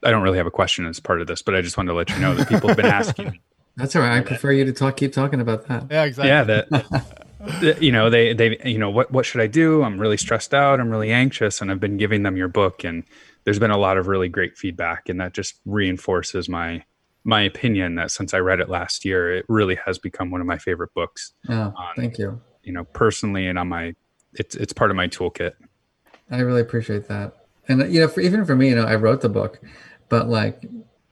[0.02, 1.96] I don't really have a question as part of this, but I just wanted to
[1.96, 3.38] let you know that people have been asking.
[3.76, 4.18] That's all right.
[4.18, 4.96] I prefer you to talk.
[4.96, 5.84] Keep talking about that.
[5.88, 6.28] Yeah, exactly.
[6.28, 6.68] yeah, that
[7.60, 9.82] that, you know they they you know what what should I do?
[9.84, 10.80] I'm really stressed out.
[10.80, 13.04] I'm really anxious, and I've been giving them your book, and
[13.44, 16.84] there's been a lot of really great feedback, and that just reinforces my
[17.24, 20.46] my opinion that since I read it last year, it really has become one of
[20.46, 21.32] my favorite books.
[21.48, 22.40] Oh, thank you.
[22.64, 23.94] you know personally and on my
[24.34, 25.52] it's it's part of my toolkit
[26.30, 27.34] I really appreciate that.
[27.68, 29.60] And you know, for, even for me, you know, I wrote the book,
[30.08, 30.62] but like,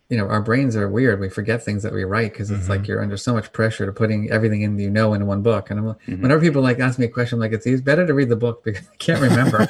[0.09, 1.21] you know, our brains are weird.
[1.21, 3.93] We forget things that we write because it's like you're under so much pressure to
[3.93, 5.71] putting everything in you know in one book.
[5.71, 6.23] And I'm, Mhm.
[6.23, 8.65] whenever people like ask me a question, I'm like, it's better to read the book
[8.65, 9.69] because I can't remember.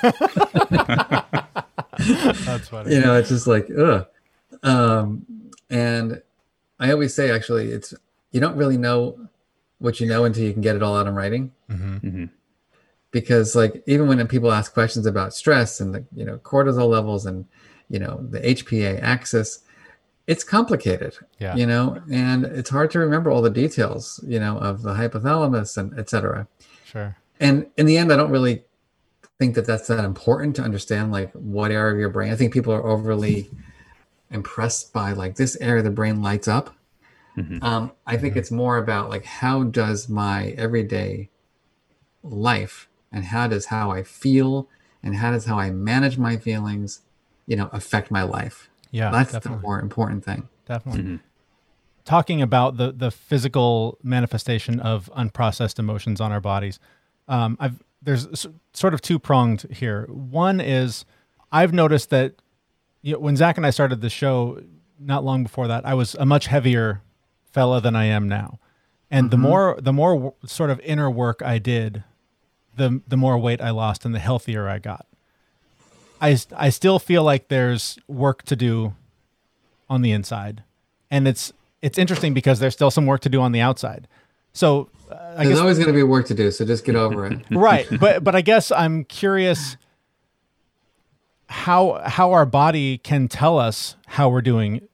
[2.45, 2.95] That's funny.
[2.95, 4.07] you know, it's just like, ugh.
[4.63, 5.27] Um,
[5.71, 6.23] and
[6.79, 7.95] I always say, actually, it's
[8.33, 9.29] you don't really know
[9.79, 11.53] what you know until you can get it all out in writing.
[11.69, 12.31] hmm Mhm.
[13.11, 17.27] because like even when people ask questions about stress and the you know cortisol levels
[17.27, 17.45] and
[17.89, 19.61] you know the HPA axis
[20.27, 21.57] it's complicated Yeah.
[21.57, 25.77] you know and it's hard to remember all the details you know of the hypothalamus
[25.77, 26.47] and etc
[26.85, 27.17] Sure.
[27.41, 28.63] and in the end I don't really
[29.41, 32.53] think that that's that important to understand like what area of your brain I think
[32.53, 33.51] people are overly
[34.31, 36.77] impressed by like this area of the brain lights up
[37.37, 37.63] Mhm.
[37.63, 41.31] um, I think it's more about like how does my everyday
[42.23, 44.69] life and how does how I feel
[45.03, 47.01] and how does how I manage my feelings,
[47.47, 48.69] you know, affect my life.
[48.91, 49.11] Yeah.
[49.11, 49.59] That's definitely.
[49.59, 50.49] the more important thing.
[50.67, 51.03] Definitely.
[51.03, 51.21] Mhm.
[52.05, 56.79] Talking about the the physical manifestation of unprocessed emotions on our bodies,
[57.29, 60.07] um, I've there's sort of two pronged here.
[60.09, 61.05] One is
[61.53, 62.35] I've noticed that
[63.03, 64.63] you know, when Zach and I started the show,
[64.99, 67.03] not long before that, I was a much heavier
[67.51, 68.59] fella than I am now,
[69.11, 69.47] and the mm-hmm.
[69.47, 72.05] more the more w- sort of inner work I did,
[72.77, 75.07] the the more weight I lost and the healthier I got.
[76.21, 78.95] I I still feel like there's work to do
[79.89, 80.63] on the inside,
[81.11, 84.07] and it's it's interesting because there's still some work to do on the outside.
[84.53, 87.27] So I There's guess always going to be work to do, so just get over
[87.27, 87.41] it.
[87.51, 89.77] right, but but I guess I'm curious
[91.49, 94.89] how how our body can tell us how we're doing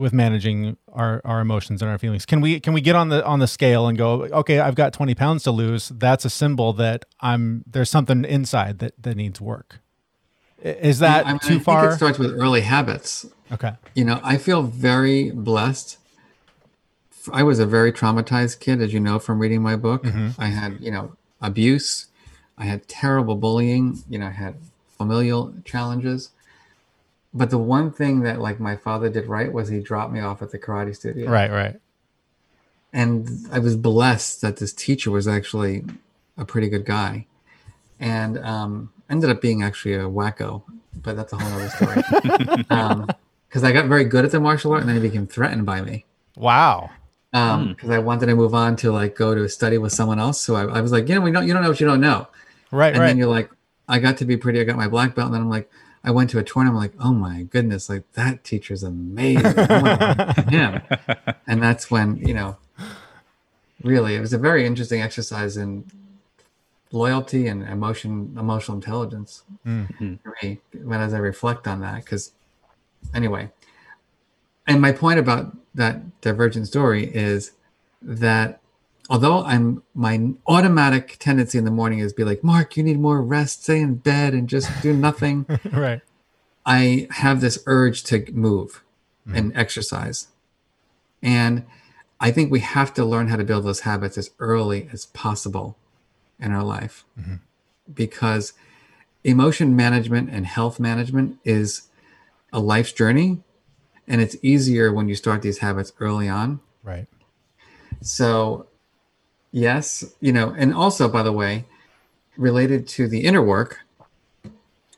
[0.00, 2.24] with managing our, our emotions and our feelings.
[2.24, 4.94] Can we can we get on the on the scale and go, okay, I've got
[4.94, 5.90] 20 pounds to lose.
[5.90, 9.80] That's a symbol that I'm there's something inside that that needs work.
[10.62, 11.90] Is that I mean, I too think far?
[11.90, 13.26] it starts with early habits.
[13.52, 13.72] okay.
[13.94, 15.98] You know, I feel very blessed.
[17.32, 20.04] I was a very traumatized kid, as you know from reading my book.
[20.38, 22.06] I had, you know, abuse.
[22.56, 24.02] I had terrible bullying.
[24.08, 24.56] You know, I had
[24.96, 26.30] familial challenges.
[27.32, 30.42] But the one thing that like my father did right was he dropped me off
[30.42, 31.30] at the karate studio.
[31.30, 31.80] Right, right.
[32.92, 35.84] And I was blessed that this teacher was actually
[36.36, 37.26] a pretty good guy.
[38.00, 40.62] And um, ended up being actually a wacko,
[40.94, 43.06] but that's a whole other story.
[43.48, 45.82] Because I got very good at the martial art, and then it became threatened by
[45.82, 46.04] me.
[46.36, 46.90] Wow.
[47.32, 50.40] Um, because I wanted to move on to like go to study with someone else.
[50.40, 52.00] So I, I was like, you know, we don't, you don't know what you don't
[52.00, 52.26] know.
[52.72, 53.06] Right, and right.
[53.08, 53.50] then you're like,
[53.88, 54.60] I got to be pretty.
[54.60, 55.70] I got my black belt, and then I'm like,
[56.02, 56.76] I went to a tournament.
[56.76, 59.46] I'm like, oh my goodness, like that teacher's amazing.
[59.58, 60.82] I wanna learn from him.
[61.46, 62.56] And that's when you know,
[63.82, 65.84] really, it was a very interesting exercise in
[66.92, 70.18] loyalty and emotion, emotional intelligence Mm.
[70.22, 70.58] for me.
[70.82, 72.32] When as I reflect on that, because
[73.14, 73.50] anyway,
[74.70, 77.50] and my point about that divergent story is
[78.00, 78.60] that
[79.08, 83.20] although I'm my automatic tendency in the morning is be like, Marc, you need more
[83.20, 85.44] rest, stay in bed and just do nothing.
[85.72, 86.00] right.
[86.64, 88.84] I have this urge to move
[89.26, 89.36] mm-hmm.
[89.36, 90.28] and exercise.
[91.20, 91.66] And
[92.20, 95.76] I think we have to learn how to build those habits as early as possible
[96.38, 97.36] in our life mm-hmm.
[97.92, 98.52] because
[99.24, 101.88] emotion management and health management is
[102.52, 103.42] a life's journey.
[104.10, 106.58] And it's easier when you start these habits early on.
[106.82, 107.06] Right.
[108.00, 108.66] So,
[109.52, 111.64] yes, you know, and also, by the way,
[112.36, 113.78] related to the inner work,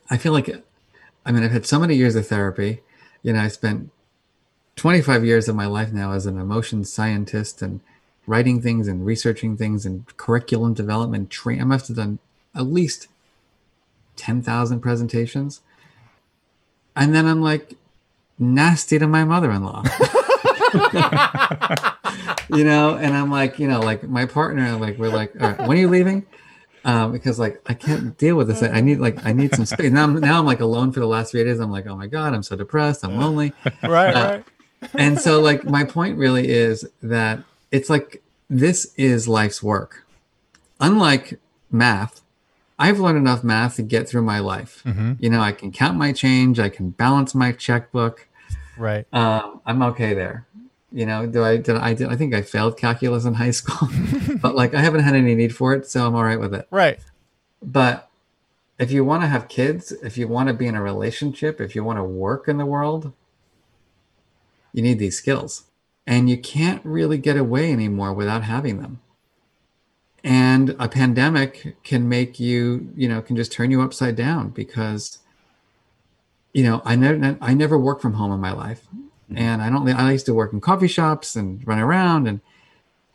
[0.09, 0.49] I feel like,
[1.27, 2.81] I mean, I've had so many years of therapy.
[3.21, 3.91] You know, I spent
[4.77, 7.81] 25 years of my life now as an emotion scientist and
[8.25, 11.29] writing things and researching things and curriculum development.
[11.29, 11.61] Train.
[11.61, 12.17] I must have done
[12.55, 13.09] at least
[14.15, 15.61] 10,000 presentations.
[16.95, 17.75] And then I'm like,
[18.39, 19.83] nasty to my mother-in-law.
[22.49, 25.67] you know, and I'm like, you know, like my partner, like we're like, all right,
[25.67, 26.25] when are you leaving?
[26.85, 28.61] Um, because like I can't deal with this.
[28.61, 29.91] I need like I need some space.
[29.91, 31.59] Now I'm now I'm like alone for the last three days.
[31.59, 33.05] I'm like, oh my god, I'm so depressed.
[33.05, 33.53] I'm lonely.
[33.83, 34.43] Right, Uh, right.
[34.95, 37.41] And so like my point really is that
[37.71, 40.05] it's like this is life's work.
[40.81, 41.39] Unlike
[41.71, 42.21] math,
[42.79, 44.81] I've learned enough math to get through my life.
[44.83, 46.59] hmm You know, I can count my change.
[46.59, 48.27] I can balance my checkbook
[48.77, 49.05] Right.
[49.13, 50.47] um, I'm okay there.
[50.91, 53.89] You know, do I did I did I think I failed calculus in high school,
[54.41, 56.67] but like I haven't had any need for it, so I'm all right with it.
[56.69, 56.99] Right.
[57.61, 58.09] But
[58.79, 61.75] if you want to have kids, if you want to be in a relationship, if
[61.75, 63.13] you want to work in the world,
[64.73, 65.63] you need these skills.
[66.05, 68.99] And you can't really get away anymore without having them.
[70.23, 75.19] And a pandemic can make you, you know, can just turn you upside down because
[76.53, 78.87] you know, I never I never worked from home in my life.
[79.35, 82.41] And I don't I used to work in coffee shops and run around and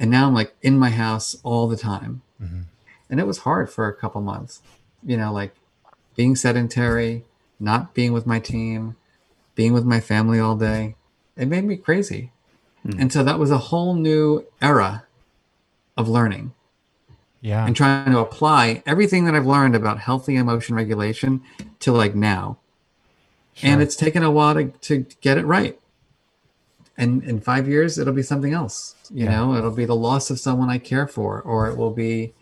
[0.00, 2.22] and now I'm like in my house all the time.
[2.42, 2.64] Mhm.
[3.08, 4.60] And it was hard for a couple months.
[5.04, 5.54] You know, like
[6.16, 7.24] being sedentary,
[7.60, 8.96] not being with my team,
[9.54, 10.96] being with my family all day.
[11.36, 12.32] It made me crazy.
[12.98, 15.04] And so that was a whole new era
[15.96, 16.52] of learning
[17.40, 17.64] Yeah.
[17.66, 21.42] and trying to apply everything that I've learned about healthy emotion regulation
[21.80, 22.58] to like now.
[23.62, 25.78] And it's taken a while to, to get it right.
[26.96, 28.96] And in five years, it'll be something else.
[29.10, 29.30] You Yeah.
[29.30, 32.34] know, it'll be the loss of someone I care for, or it will be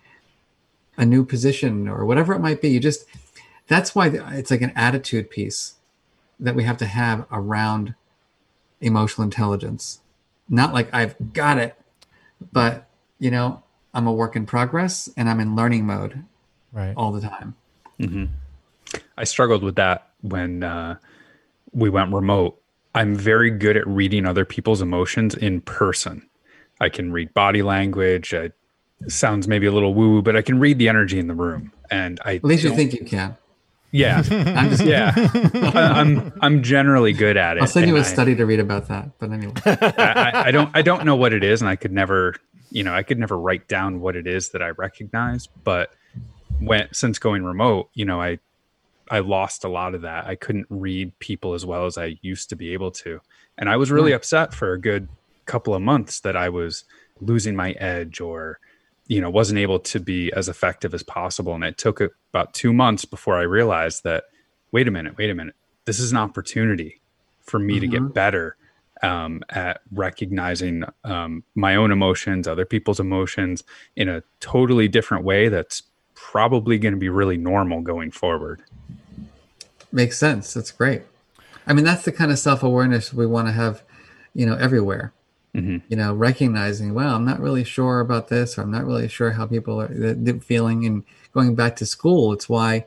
[0.96, 2.70] a new position, or whatever it might be.
[2.70, 3.04] You just,
[3.66, 5.74] that's why it's like an attitude piece
[6.40, 7.94] that we have to have around
[8.80, 10.00] emotional intelligence.
[10.48, 11.78] Not like I've got it,
[12.52, 13.62] but, you know,
[13.96, 16.22] I'm a work in progress and I'm in learning mode
[16.70, 16.92] right.
[16.98, 17.56] all the time.
[19.16, 20.96] I struggled with that when uh,
[21.72, 22.60] we went remote.
[22.94, 26.28] I'm very good at reading other people's emotions in person.
[26.78, 28.34] I can read body language.
[28.34, 28.50] I,
[29.08, 31.72] sounds maybe a little woo woo, but I can read the energy in the room.
[31.90, 33.36] And I At least you think you can.
[33.92, 35.14] yeah, I'm just yeah.
[35.16, 37.62] I, I'm I'm generally good at it.
[37.62, 39.18] I'll send you a and study to read about that.
[39.18, 41.92] But anyway, I, I, I don't I don't know what it is, and I could
[41.92, 42.34] never
[42.76, 45.46] you know I could never write down what it is that I recognize.
[45.46, 45.94] But
[46.60, 48.38] when since going remote, you know I
[49.10, 50.26] I lost a lot of that.
[50.26, 53.22] I couldn't read people as well as I used to be able to,
[53.56, 54.16] and I was really hmm.
[54.16, 55.08] upset for a good
[55.46, 56.84] couple of months that I was
[57.22, 58.60] losing my edge or
[59.06, 61.54] you know wasn't able to be as effective as possible.
[61.54, 64.24] And it took about two months before I realized that
[64.70, 65.54] wait a minute, wait a minute,
[65.86, 67.00] this is an opportunity
[67.40, 68.12] for me to get mm-hmm.
[68.12, 68.58] better
[69.02, 73.62] um, at recognizing um, my own emotions, other people's emotions
[73.94, 75.82] in a totally different way that's
[76.14, 78.62] probably going to be really normal going forward.
[79.92, 80.52] makes sense.
[80.54, 81.02] That's great.
[81.66, 83.82] I mean, that's the kind of self awareness we want to have,
[84.34, 85.12] you know, everywhere.
[85.54, 85.82] Mhm.
[85.88, 89.32] You know, recognizing, well, I'm not really sure about this, or I'm not really sure
[89.32, 90.84] how people are th- th- feeling.
[90.84, 92.84] And going back to school, it's why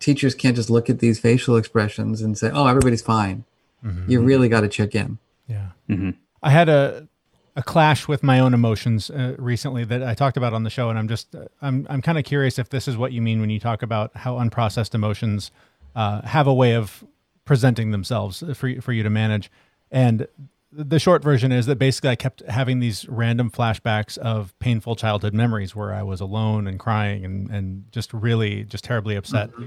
[0.00, 3.44] teachers can't just look at these facial expressions and say, "Oh, everybody's fine."
[3.84, 4.10] Mm-hmm.
[4.10, 5.18] You really got to check in.
[5.48, 5.68] Yeah.
[5.88, 6.14] Mhm.
[6.42, 7.08] I had a
[7.56, 10.90] a clash with my own emotions uh, recently that I talked about on the show,
[10.90, 13.50] and I'm just I'm I'm kind of curious if this is what you mean when
[13.50, 15.50] you talk about how unprocessed emotions
[15.96, 17.02] uh, have a way of
[17.44, 19.50] presenting themselves for for you to manage.
[19.90, 20.28] And
[20.70, 25.34] the short version is that basically I kept having these random flashbacks of painful childhood
[25.34, 29.50] memories where I was alone and crying and and just really just terribly upset.
[29.50, 29.64] Mm-hmm.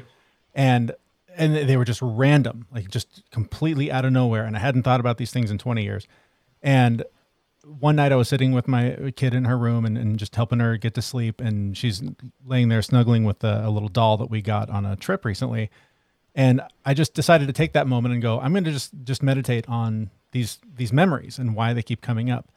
[0.55, 0.91] And
[1.37, 4.45] and they were just random, like just completely out of nowhere.
[4.45, 6.07] And I hadn't thought about these things in 20 years.
[6.61, 7.03] And
[7.63, 10.59] one night I was sitting with my kid in her room and, and just helping
[10.59, 11.39] her get to sleep.
[11.39, 12.03] And she's
[12.45, 15.69] laying there snuggling with a, a little doll that we got on a trip recently.
[16.33, 19.21] And I just decided to take that moment and go, I'm going to just, just
[19.21, 22.51] meditate on these, these memories and why they keep coming up.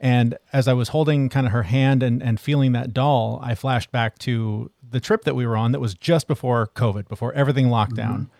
[0.00, 3.54] And as I was holding kind of her hand and, and feeling that doll, I
[3.54, 7.32] flashed back to the trip that we were on that was just before COVID, before
[7.32, 8.22] everything locked down.
[8.22, 8.34] Mm-hmm.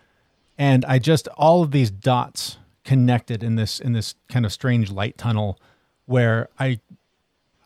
[0.59, 4.91] And I just all of these dots connected in this in this kind of strange
[4.91, 5.59] light tunnel
[6.07, 6.81] where I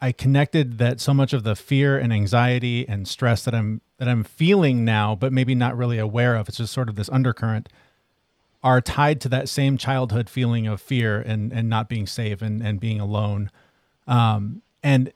[0.01, 4.09] I connected that so much of the fear and anxiety and stress that I'm that
[4.09, 7.69] I'm feeling now, but maybe not really aware of, it's just sort of this undercurrent,
[8.63, 12.63] are tied to that same childhood feeling of fear and and not being safe and
[12.63, 13.51] and being alone.
[14.07, 15.13] Um, and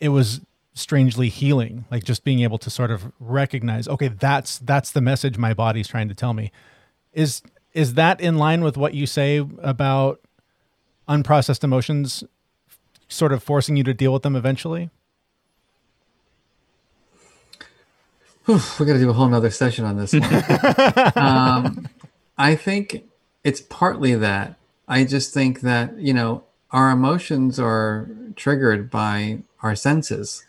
[0.00, 0.40] it was
[0.74, 5.36] strangely healing like just being able to sort of recognize okay that's that's the message
[5.36, 6.50] my body's trying to tell me.
[7.12, 7.42] Is
[7.74, 10.20] is that in line with what you say about
[11.08, 12.24] unprocessed emotions
[13.08, 14.90] sort of forcing you to deal with them eventually?
[18.46, 20.22] Whew, we got to do a whole nother session on this one.
[21.16, 21.88] Um,
[22.38, 23.04] i think
[23.44, 24.56] it's partly that.
[24.88, 30.44] I just think that you know our emotions are triggered by our senses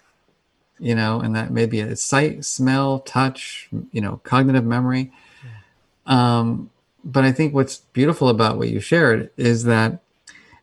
[0.80, 5.12] you know, and that maybe it's sight, smell, touch, you know, cognitive memory.
[6.06, 6.70] Um,
[7.04, 10.00] but I think what's beautiful about what you shared is that,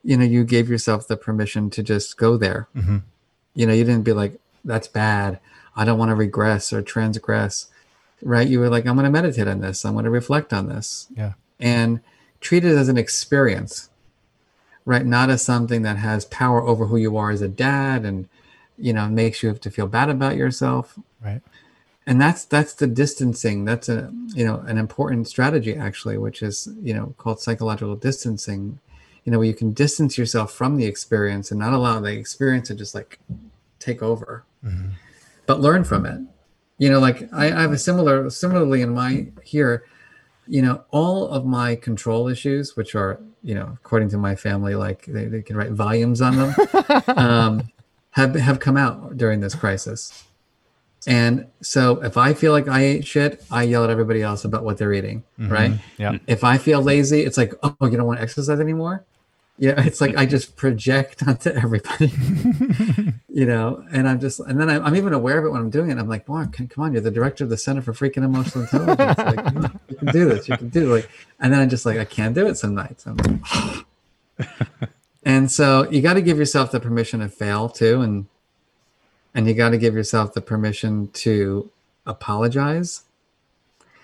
[0.02, 2.68] you know, you gave yourself the permission to just go there.
[2.74, 2.98] Mm-hmm.
[3.54, 5.38] You know, you didn't be like, that's bad.
[5.76, 7.68] I don't want to regress or transgress.
[8.22, 8.48] Right.
[8.48, 9.84] You were like, I'm going to meditate on this.
[9.84, 11.08] I'm going to reflect on this.
[11.16, 11.32] Yeah.
[11.58, 12.00] And
[12.40, 13.88] treat it as an experience,
[14.84, 15.06] right?
[15.06, 18.28] Not as something that has power over who you are as a dad and,
[18.81, 20.99] you know makes you have to feel bad about yourself.
[21.22, 21.43] Right.
[22.07, 23.64] And that's that's the distancing.
[23.64, 28.81] That's a you know an important strategy actually which is you know called psychological distancing.
[29.24, 32.68] You know where you can distance yourself from the experience and not allow the experience
[32.68, 33.18] to just like
[33.78, 34.45] take over.
[34.64, 34.91] Mm-hmm.
[35.47, 36.20] but learn from it.
[36.78, 39.85] You know like I, I have a similar similarly in my here
[40.47, 44.74] you know all of my control issues which are you know according to my family
[44.74, 46.55] like they, they can write volumes on them.
[47.16, 47.70] Um,
[48.12, 50.24] have have come out during this crisis.
[51.06, 54.64] And so if I feel like I ate shit, I yell at everybody else about
[54.64, 55.50] what they're eating, mm-hmm.
[55.50, 55.72] right?
[55.96, 56.18] Yeah.
[56.26, 59.04] If I feel lazy, it's like, oh, you don't want to exercise anymore?
[59.56, 62.11] Yeah, it's like I just project onto everybody,
[63.28, 65.68] you know, and I'm just, and then I, am even aware of it when I'm
[65.68, 65.98] doing it.
[65.98, 69.18] I'm like, Marc, come on, you're the director of the Center for Freaking Emotional Intelligence.
[69.18, 71.00] Like, you can do this, you can do it.
[71.00, 73.06] Like, and then I'm just like, I can't do it some nights.
[73.06, 73.84] I'm like, oh.
[75.23, 78.27] And so you got to give yourself the permission to fail too, and
[79.35, 81.71] and you got to give yourself the permission to
[82.07, 83.03] apologize,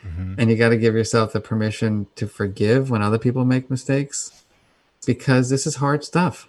[0.07, 0.35] mm-hmm.
[0.39, 4.45] and you got to give yourself the permission to forgive when other people make mistakes,
[5.07, 6.49] because this is hard stuff.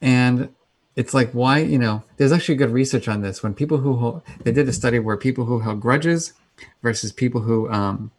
[0.00, 0.54] And
[0.96, 4.22] it's like why you know there's actually good research on this when people who hold,
[4.42, 6.32] they did a study where people who held grudges
[6.82, 8.10] versus people who um,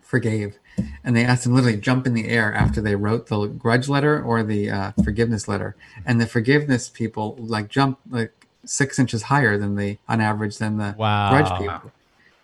[0.00, 0.58] forgave
[1.04, 4.22] and they asked them literally jump in the air after they wrote the grudge letter
[4.22, 8.32] or the uh, forgiveness letter and the forgiveness people like jump like
[8.64, 11.30] six inches higher than the on average than the wow.
[11.30, 11.92] grudge people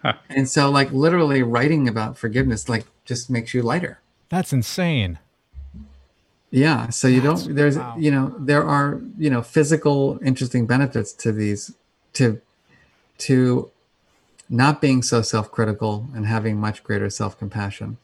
[0.03, 0.15] huh.
[0.29, 5.19] and so like literally writing about forgiveness like just makes you lighter that's insane
[6.51, 7.95] yeah so you that's, don't there's wow.
[7.99, 11.75] you know there are you know physical interesting benefits to these
[12.13, 12.41] to
[13.19, 13.71] to
[14.49, 17.97] not being so self-critical and having much greater self-compassion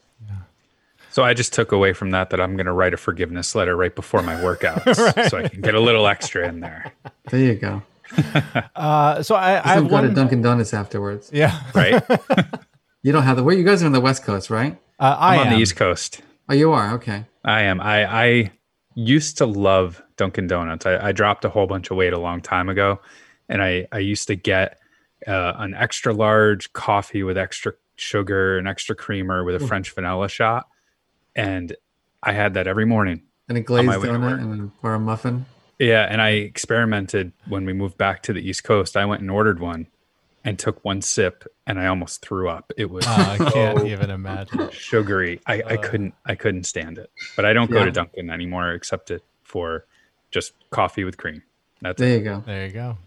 [1.10, 3.76] so I just took away from that that I'm going to write a forgiveness letter
[3.76, 5.30] right before my workouts, right.
[5.30, 6.92] so I can get a little extra in there.
[7.30, 7.82] There you go.
[8.76, 11.30] uh, so I, I have go to Dunkin' Donuts afterwards.
[11.32, 12.02] Yeah, right.
[13.02, 14.78] you don't have the where you guys are on the West Coast, right?
[14.98, 16.22] Uh, I am on the East Coast.
[16.48, 17.24] Oh, you are okay.
[17.44, 17.80] I am.
[17.80, 18.52] I I
[18.94, 20.86] used to love Dunkin' Donuts.
[20.86, 23.00] I, I dropped a whole bunch of weight a long time ago,
[23.48, 24.78] and I I used to get
[25.26, 30.28] uh, an extra large coffee with extra sugar and extra creamer with a French vanilla
[30.28, 30.66] shot
[31.36, 31.74] and
[32.22, 33.22] I had that every morning.
[33.48, 35.46] And a glazed donut and or a muffin.
[35.78, 38.96] Yeah, and I experimented when we moved back to the East Coast.
[38.96, 39.86] I went and ordered one
[40.44, 42.72] and took one sip and I almost threw up.
[42.76, 44.70] It was uh, I can't even imagine.
[44.72, 45.40] Sugary.
[45.46, 47.10] I, uh, I couldn't I couldn't stand it.
[47.34, 47.80] But I don't yeah.
[47.80, 49.86] go to Dunkin' anymore except it for
[50.30, 51.42] just coffee with cream.
[51.80, 52.18] That's There it.
[52.18, 52.42] you go.
[52.46, 52.98] There you go.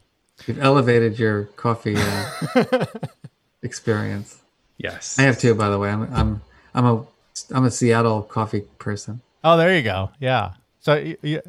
[0.47, 2.85] You've elevated your coffee uh,
[3.61, 4.42] experience.
[4.83, 5.17] Yes.
[5.17, 5.89] I have two, by the way.
[5.89, 6.41] I'm I'm
[6.75, 7.05] I'm a
[7.51, 9.21] I'm a Seattle coffee person.
[9.43, 10.11] Oh, there you go.
[10.19, 10.51] Yeah.
[10.81, 11.41] So y- y-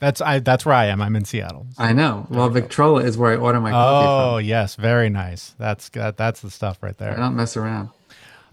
[0.00, 1.00] that's I that's where I am.
[1.00, 1.66] I'm in Seattle.
[1.78, 2.26] I know.
[2.28, 4.34] Well, Victrola is where I order my coffee from.
[4.34, 5.54] Oh yes, very nice.
[5.58, 7.06] That's that, that's the stuff right from.
[7.06, 7.18] I there.
[7.18, 7.90] don't mess around.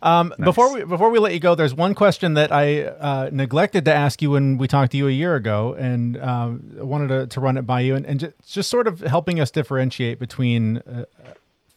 [0.03, 3.85] Um, Before we before we let you go, there's one question that I uh, neglected
[3.85, 7.07] to ask you when we talked to you a year ago, and um, I wanted
[7.07, 10.19] to, to run it by you, and, and just, just sort of helping us differentiate
[10.19, 11.05] between uh,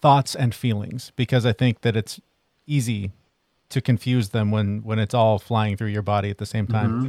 [0.01, 2.21] thoughts and feelings, because I think that it's
[2.67, 3.13] easy
[3.69, 6.91] to confuse them when when it's all flying through your body at the same time.
[6.93, 7.09] Mm-hmm.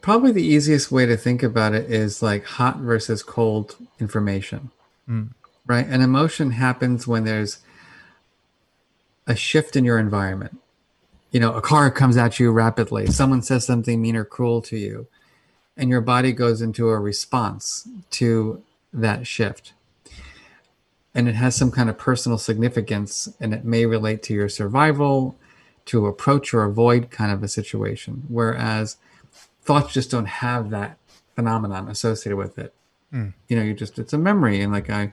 [0.00, 4.70] Probably the easiest way to think about it is like hot versus cold information,
[5.08, 5.30] mm.
[5.66, 5.86] right?
[5.86, 7.58] An emotion happens when there's
[9.26, 10.58] a shift in your environment.
[11.32, 14.76] You know, a car comes at you rapidly, someone says something mean or cruel to
[14.76, 15.08] you,
[15.76, 19.72] and your body goes into a response to that shift.
[21.16, 25.36] And it has some kind of personal significance, and it may relate to your survival,
[25.86, 28.24] to approach or avoid kind of a situation.
[28.28, 28.98] Whereas
[29.62, 30.98] thoughts just don't have that
[31.34, 32.74] phenomenon associated with it.
[33.10, 33.28] Hmm.
[33.48, 35.12] You know, you just it's a memory and like I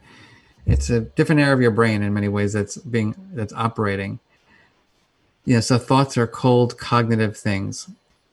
[0.65, 4.19] it's a different area of your brain in many ways that's being that's operating.
[5.45, 7.89] Yeah, so thoughts are cold cognitive things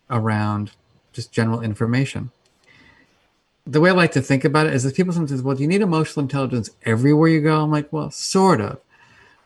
[0.08, 0.72] around
[1.12, 2.30] just general information.
[3.66, 5.62] The way I like to think about it is that people sometimes, say, well, do
[5.62, 7.60] you need emotional intelligence everywhere you go?
[7.62, 8.80] I'm like, well, sort of.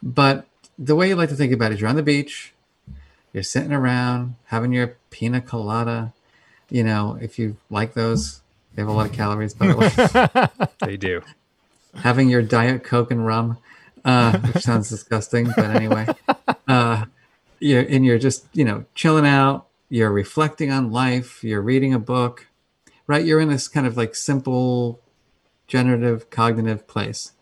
[0.02, 0.46] But
[0.78, 2.52] the way you like to think about it is you're on the beach,
[3.32, 6.12] you're sitting around having your pina colada.
[6.70, 8.40] You know, if you like those,
[8.74, 10.68] they have a lot of calories, by the way.
[10.86, 11.22] They do.
[11.96, 13.58] having your diet coke and rum,
[14.04, 16.06] uh, which sounds disgusting, but anyway,
[16.68, 17.04] uh,
[17.60, 19.66] you're and you're just you know chilling out.
[19.88, 21.44] You're reflecting on life.
[21.44, 22.46] You're reading a book,
[23.06, 23.24] right?
[23.24, 25.00] You're in this kind of like simple,
[25.66, 27.32] generative, cognitive place,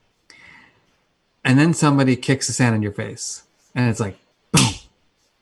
[1.45, 3.45] and then somebody kicks the sand in your face,
[3.75, 4.19] and it's like,
[4.53, 4.75] boom.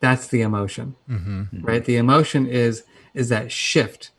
[0.00, 1.62] That's the emotion, mm-hmm.
[1.62, 1.84] right?
[1.84, 4.10] The emotion is is that shift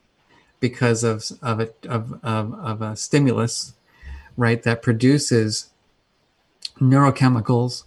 [0.60, 3.74] because of of a of, of, of a stimulus
[4.38, 5.70] right that produces
[6.80, 7.84] neurochemicals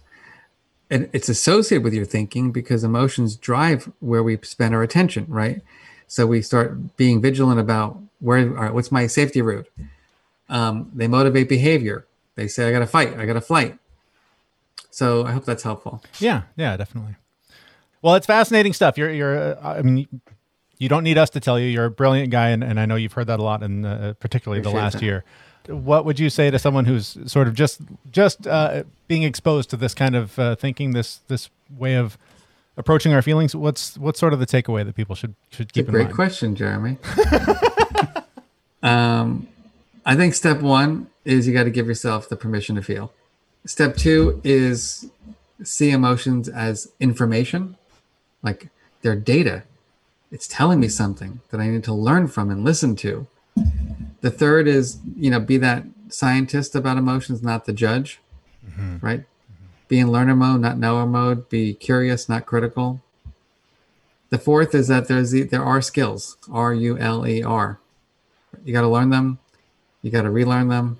[0.89, 5.61] and it's associated with your thinking because emotions drive where we spend our attention right
[6.07, 9.67] so we start being vigilant about where all right what's my safety route
[10.49, 13.77] um, they motivate behavior they say i gotta fight i gotta flight
[14.91, 17.15] so i hope that's helpful Yeah, yeah, definitely.
[18.01, 18.99] Well, it's fascinating stuff.
[18.99, 19.55] You're, you're.
[19.57, 20.07] Uh, I mean,
[20.77, 21.65] you don't need us to tell you.
[21.65, 24.13] You're a brilliant guy, and, and I know you've heard that a lot, in uh,
[24.19, 25.01] particularly the last that.
[25.01, 25.23] year.
[25.67, 27.81] What would you say to someone who's sort of just
[28.11, 32.19] just uh, being exposed to this kind of uh, thinking, this this way of
[32.77, 33.55] approaching our feelings?
[33.55, 35.93] What's what's sort of the takeaway that people should should It's a keep in mind?
[35.93, 36.15] great mind?
[36.15, 36.97] question, Jeremy.
[38.83, 39.47] um,
[40.05, 43.11] I think step one is you got to give yourself the permission to feel.
[43.65, 45.09] Step two is
[45.63, 47.77] see emotions as information,
[48.43, 48.69] like
[49.01, 49.63] they're data.
[50.31, 53.25] It's telling me something that I need to learn from and listen to.
[54.21, 58.19] The third is, you know, be that scientist about emotions, not the judge,
[59.01, 59.23] right?
[59.87, 61.49] Be in learner mode, not knower mode.
[61.49, 63.01] Be curious, not critical.
[64.29, 67.79] The fourth is that there's the, there are skills, R U L E R.
[68.63, 69.39] You got to learn them.
[70.01, 70.97] You got to relearn them.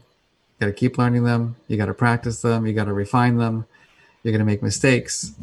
[0.59, 1.55] You got to keep learning them.
[1.67, 2.65] You got to practice them.
[2.65, 3.65] You got to refine them.
[4.23, 5.33] You're going to make mistakes,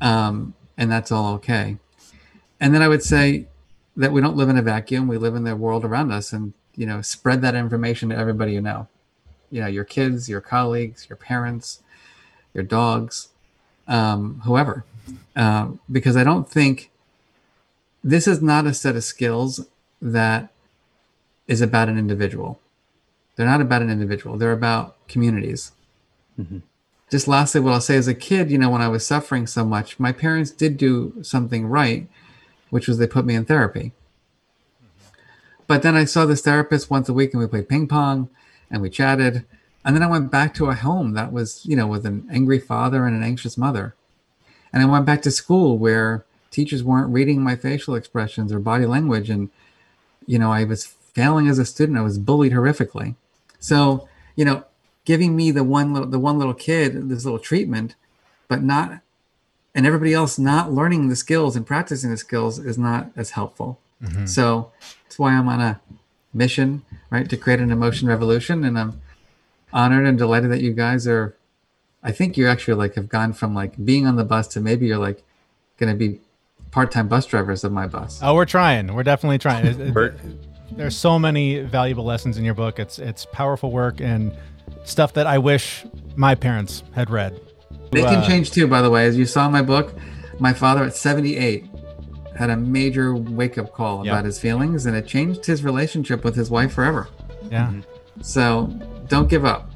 [0.00, 1.78] um, and that's all okay.
[2.60, 3.46] And then I would say
[3.96, 5.08] that we don't live in a vacuum.
[5.08, 8.52] We live in the world around us, and you know, spread that information to everybody
[8.52, 8.88] you know.
[9.50, 11.80] You know, your kids, your colleagues, your parents,
[12.54, 13.28] your dogs,
[13.86, 14.84] um, whoever,
[15.36, 16.90] um, because I don't think
[18.02, 19.66] this is not a set of skills
[20.00, 20.50] that
[21.46, 22.60] is about an individual.
[23.36, 24.38] They're not about an individual.
[24.38, 25.72] They're about communities.
[27.10, 29.64] Just lastly, what I'll say as a kid, you know, when I was suffering so
[29.64, 32.08] much, my parents did do something right,
[32.70, 33.92] which was they put me in therapy.
[35.66, 38.28] But then I saw this therapist once a week and we played ping pong
[38.70, 39.44] and we chatted.
[39.84, 42.58] And then I went back to a home that was, you know, with an angry
[42.58, 43.94] father and an anxious mother.
[44.72, 48.86] And I went back to school where teachers weren't reading my facial expressions or body
[48.86, 49.28] language.
[49.28, 49.50] And,
[50.26, 51.98] you know, I was failing as a student.
[51.98, 53.14] I was bullied horrifically.
[53.60, 54.64] So, you know,
[55.04, 57.94] giving me the one little, the one little kid, this little treatment,
[58.48, 59.00] but not,
[59.74, 63.78] and everybody else not learning the skills and practicing the skills is not as helpful.
[64.02, 64.26] Mm-hmm.
[64.26, 64.72] So
[65.04, 65.80] that's why I'm on a
[66.32, 68.64] mission, right, to create an emotion revolution.
[68.64, 69.00] And I'm
[69.74, 71.36] honored and delighted that you guys are.
[72.02, 74.86] I think you actually like have gone from like being on the bus to maybe
[74.86, 75.22] you're like
[75.78, 76.20] going to be
[76.70, 78.20] part-time bus drivers of my bus.
[78.22, 78.94] Oh, we're trying.
[78.94, 79.66] We're definitely trying.
[79.66, 80.14] It- it- We're,
[80.72, 82.78] there's so many valuable lessons in your book.
[82.78, 84.32] It's it's powerful work and
[84.84, 85.84] stuff that I wish
[86.16, 87.38] my parents had read.
[87.92, 89.06] They can Uh, change too, by the way.
[89.06, 89.94] As you saw in my book,
[90.40, 91.64] my father at 78
[92.36, 94.12] had a major wake up call Yeah.
[94.12, 97.08] about his feelings, and it changed his relationship with his wife forever.
[97.50, 97.70] Yeah.
[98.20, 98.68] So
[99.08, 99.70] don't give up.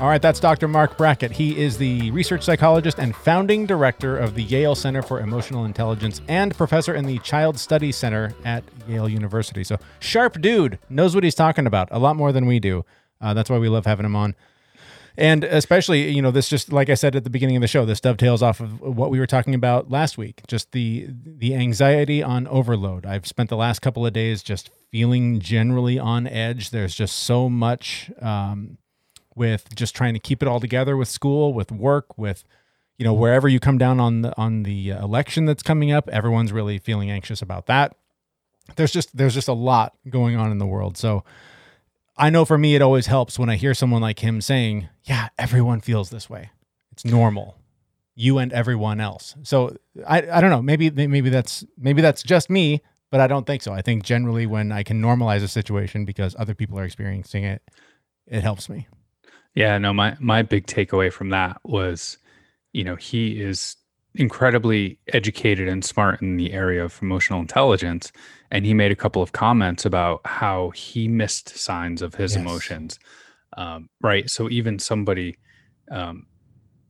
[0.00, 0.66] All right, that's Dr.
[0.66, 1.30] Marc Brackett.
[1.30, 6.22] He is the research psychologist and founding director of the Yale Center for Emotional Intelligence
[6.26, 9.62] and professor in the Child Studies Center at Yale University.
[9.62, 12.86] So, sharp dude, knows what he's talking about a lot more than we do.
[13.20, 14.34] Uh, that's why we love having him on.
[15.16, 17.84] And especially, you know, this just like I said at the beginning of the show,
[17.84, 20.42] this dovetails off of what we were talking about last week.
[20.46, 23.06] Just the the anxiety on overload.
[23.06, 26.70] I've spent the last couple of days just feeling generally on edge.
[26.70, 28.78] There's just so much um,
[29.34, 32.44] with just trying to keep it all together with school, with work, with
[32.96, 36.08] you know wherever you come down on the on the election that's coming up.
[36.08, 37.96] Everyone's really feeling anxious about that.
[38.76, 40.96] There's just there's just a lot going on in the world.
[40.96, 41.24] So
[42.20, 45.30] I know for me, it always helps when I hear someone like him saying, "Yeah,
[45.38, 46.50] everyone feels this way.
[46.92, 47.56] It's normal.
[48.14, 49.74] You and everyone else." So
[50.06, 50.60] I, I don't know.
[50.60, 53.72] Maybe maybe that's maybe that's just me, but I don't think so.
[53.72, 57.62] I think generally when I can normalize a situation because other people are experiencing it,
[58.26, 58.86] it helps me.
[59.54, 62.18] Yeah, no, my my big takeaway from that was,
[62.74, 63.76] you know, he is
[64.14, 68.10] incredibly educated and smart in the area of emotional intelligence.
[68.50, 72.40] And he made a couple of comments about how he missed signs of his Yes.
[72.40, 72.98] emotions.
[73.56, 74.28] Um, right.
[74.28, 75.36] So even somebody
[75.90, 76.26] um,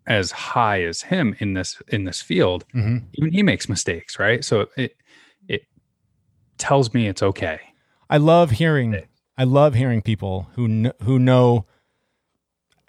[0.07, 2.99] as high as him in this in this field, Mm-hmm.
[3.15, 4.45] even he makes mistakes, right?
[4.45, 4.97] So it
[5.49, 5.63] it
[6.59, 7.61] tells me it's okay.
[8.09, 8.97] I love hearing
[9.39, 11.67] I love hearing people who kn- who know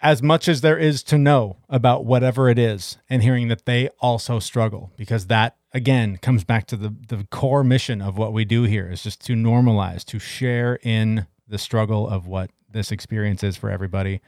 [0.02, 3.88] as much as there is to know about whatever it is and hearing that they
[4.00, 8.44] also struggle because that again comes back to the the core mission of what we
[8.44, 13.42] do here is just to normalize to share in the struggle of what this experience
[13.42, 14.20] is for everybody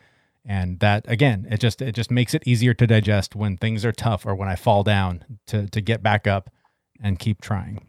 [0.44, 3.92] and that again it just it just makes it easier to digest when things are
[3.92, 6.50] tough or when I fall down to to get back up
[7.02, 7.84] and keep trying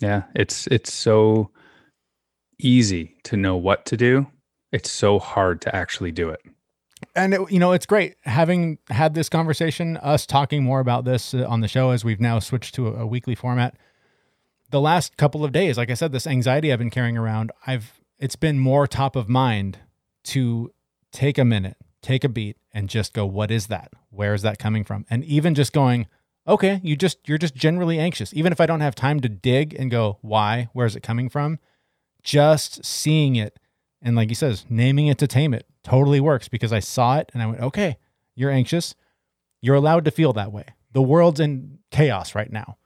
[0.00, 1.50] Yeah, it's it's so
[2.58, 4.26] easy to know what to do.
[4.72, 6.40] It's so hard to actually do it.
[7.14, 11.34] And it, you know it's great having had this conversation us talking more about this
[11.34, 13.76] uh, on the show as we've now switched to a, a weekly format.
[14.70, 18.00] The last couple of days like i said this anxiety i've been carrying around i've
[18.18, 19.78] it's been more top of mind
[20.24, 20.72] to
[21.10, 23.92] take a minute take a beat and just go what is that?
[24.10, 25.04] Where is that coming from?
[25.10, 26.06] And even just going
[26.48, 28.32] okay you just you're just generally anxious.
[28.34, 30.68] Even if i don't have time to dig and go why?
[30.72, 31.58] Where is it coming from?
[32.22, 33.58] Just seeing it
[34.02, 37.30] and like he says, naming it to tame it totally works because I saw it
[37.34, 37.96] and I went, okay,
[38.34, 38.94] you're anxious.
[39.60, 40.64] You're allowed to feel that way.
[40.92, 42.78] The world's in chaos right now.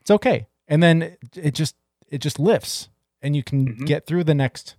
[0.00, 0.46] It's okay.
[0.68, 1.76] And then it, just
[2.08, 2.88] it just lifts
[3.22, 3.86] and you can Mhm.
[3.86, 4.76] get through the next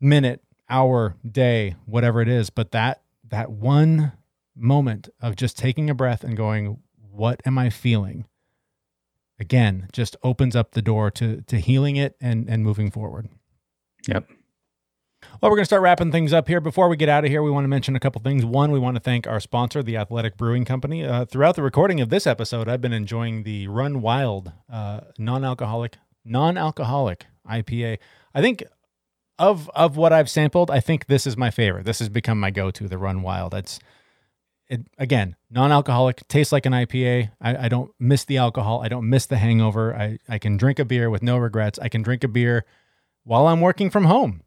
[0.00, 2.50] minute, hour, day, whatever it is.
[2.50, 4.12] But that that one
[4.56, 6.80] moment of just taking a breath and going,
[7.12, 8.26] what am I feeling?
[9.38, 13.28] Again, just opens up the door to to healing it and and moving forward.
[14.08, 14.28] Yep.
[15.40, 16.60] Well, we're going to start wrapping things up here.
[16.60, 18.44] Before we get out of here, we want to mention a couple things.
[18.44, 21.02] One, we want to thank our sponsor, the Athletic Brewing Company.
[21.02, 25.96] Uh, throughout the recording of this episode, I've been enjoying the Run Wild uh, non-alcoholic
[26.26, 27.96] non-alcoholic IPA.
[28.34, 28.64] I think
[29.38, 31.86] of of what I've sampled, I think this is my favorite.
[31.86, 33.54] This has become my go-to, the Run Wild.
[33.54, 33.80] It's
[34.68, 37.30] it again non-alcoholic, tastes like an IPA.
[37.40, 38.82] I, I don't miss the alcohol.
[38.82, 39.96] I don't miss the hangover.
[39.96, 41.78] I I can drink a beer with no regrets.
[41.78, 42.66] I can drink a beer
[43.24, 44.42] while I'm working from home.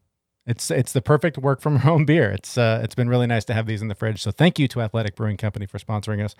[0.46, 2.30] It's it's the perfect work from home beer.
[2.30, 4.22] It's uh it's been really nice to have these in the fridge.
[4.22, 6.34] So thank you to Athletic Brewing Company for sponsoring us.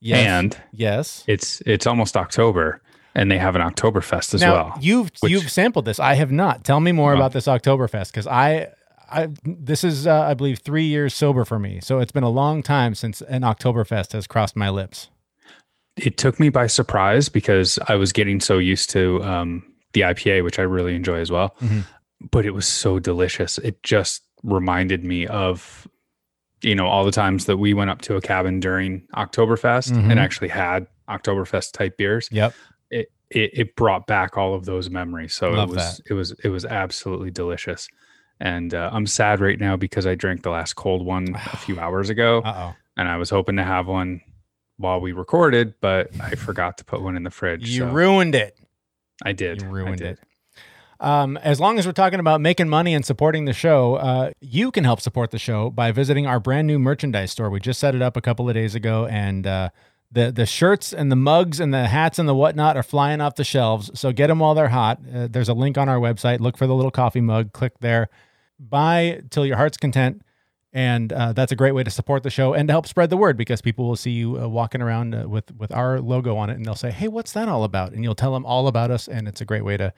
[0.00, 0.26] Yes.
[0.26, 1.24] And yes.
[1.26, 2.82] it's it's almost October
[3.14, 4.78] and they have an Oktoberfest as now, well.
[4.80, 5.98] You've which- you've sampled this.
[5.98, 6.64] I have not.
[6.64, 8.68] Tell me more Well- about this Oktoberfest because I
[9.10, 11.80] I this is uh, I believe three years sober for me.
[11.80, 15.08] So it's been a long time since an Oktoberfest has crossed my lips.
[15.96, 19.62] It took me by surprise because I was getting so used to um,
[19.94, 21.54] the IPA, which I really enjoy as well.
[21.62, 21.84] Mhm.
[22.20, 23.58] But it was so delicious.
[23.58, 25.86] It just reminded me of,
[26.62, 30.10] you know, all the times that we went up to a cabin during Oktoberfest Mhm.
[30.10, 32.28] and actually had Oktoberfest type beers.
[32.32, 32.54] Yep.
[32.90, 35.34] It, it it brought back all of those memories.
[35.34, 37.88] So Love it was it was it was absolutely delicious.
[38.40, 41.78] And uh, I'm sad right now because I drank the last cold one a few
[41.80, 42.76] hours ago Uh oh.
[42.96, 44.20] and I was hoping to have one
[44.78, 47.68] while we recorded, but I forgot to put one in the fridge.
[47.70, 48.58] You so ruined it.
[49.24, 49.62] I did.
[49.62, 50.06] You I ruined did.
[50.18, 50.18] it.
[51.00, 54.70] Um, as long as we're talking about making money and supporting the show, uh, you
[54.70, 57.50] can help support the show by visiting our brand new merchandise store.
[57.50, 59.68] We just set it up a couple of days ago, and uh,
[60.12, 63.34] The, the shirts and the mugs and the hats and the whatnot are flying off
[63.34, 63.90] the shelves.
[63.98, 65.00] So get them while they're hot.
[65.12, 66.38] Uh, there's a link on our website.
[66.40, 67.52] Look for the little coffee mug.
[67.52, 68.08] Click there.
[68.58, 70.22] Buy till your heart's content.
[70.72, 73.16] And uh, that's a great way to support the show and to help spread the
[73.16, 76.50] word because people will see you uh, walking around uh, with with our logo on
[76.50, 78.90] it and they'll say, "Hey, what's that all about?" And you'll tell them all about
[78.90, 79.08] us.
[79.08, 79.92] And it's a great way to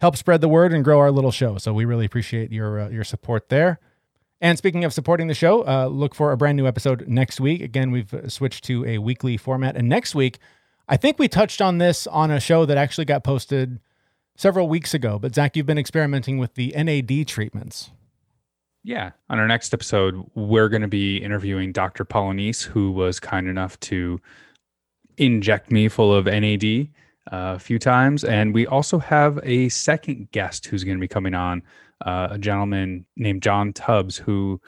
[0.00, 1.58] help spread the word and grow our little show.
[1.58, 3.80] So we really appreciate your uh, your support there.
[4.40, 7.62] And speaking of supporting the show, uh, look for a brand new episode next week.
[7.62, 9.76] Again, we've uh, switched to a weekly format.
[9.76, 10.38] And next week,
[10.88, 13.80] I think we touched on this on a show that actually got posted
[14.36, 15.18] several weeks ago.
[15.18, 17.90] But Zach, you've been experimenting with the NAD treatments.
[18.84, 19.12] Yeah.
[19.30, 22.04] On our next episode, we're going to be interviewing Dr.
[22.04, 24.20] Polonese, who was kind enough to
[25.16, 26.88] inject me full of NAD
[27.28, 28.24] a few times.
[28.24, 31.62] And we also have a second guest who's going to be coming on
[32.04, 34.60] uh, a gentleman named John Tubbs who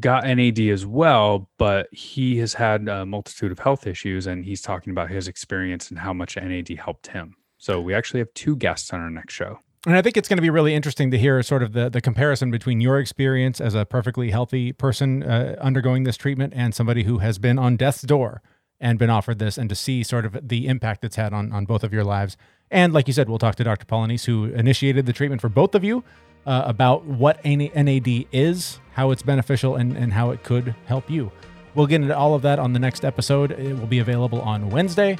[0.00, 4.62] got NAD as well, but he has had a multitude of health issues and he's
[4.62, 7.36] talking about his experience and how much NAD helped him.
[7.58, 9.58] So we actually have two guests on our next show.
[9.86, 12.00] And I think it's going to be really interesting to hear sort of the, the
[12.00, 17.02] comparison between your experience as a perfectly healthy person uh, undergoing this treatment and somebody
[17.02, 18.42] who has been on death's door
[18.80, 21.64] and been offered this and to see sort of the impact it's had on, on
[21.64, 22.36] both of your lives.
[22.70, 23.86] And like you said, we'll talk to Dr.
[23.86, 26.02] Polonese, who initiated the treatment for both of you,
[26.46, 31.30] uh, about what NAD is, how it's beneficial, and, and how it could help you.
[31.74, 33.52] We'll get into all of that on the next episode.
[33.52, 35.18] It will be available on Wednesday.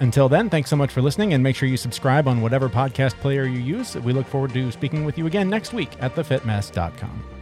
[0.00, 3.14] Until then, thanks so much for listening and make sure you subscribe on whatever podcast
[3.20, 3.96] player you use.
[3.96, 7.39] We look forward to speaking with you again next week at thefitmess.com.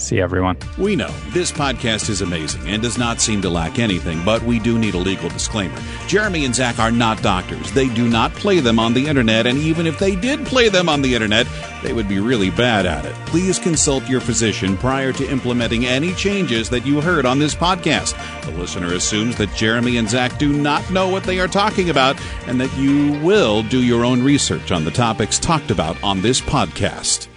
[0.00, 0.56] See everyone.
[0.78, 4.58] We know this podcast is amazing and does not seem to lack anything, but we
[4.58, 5.78] do need a legal disclaimer.
[6.06, 7.70] Jeremy and Zach are not doctors.
[7.72, 10.88] They do not play them on the internet, and even if they did play them
[10.88, 11.46] on the internet,
[11.82, 13.14] they would be really bad at it.
[13.26, 18.16] Please consult your physician prior to implementing any changes that you heard on this podcast.
[18.46, 22.18] The listener assumes that Jeremy and Zach do not know what they are talking about
[22.46, 26.40] and that you will do your own research on the topics talked about on this
[26.40, 27.29] podcast.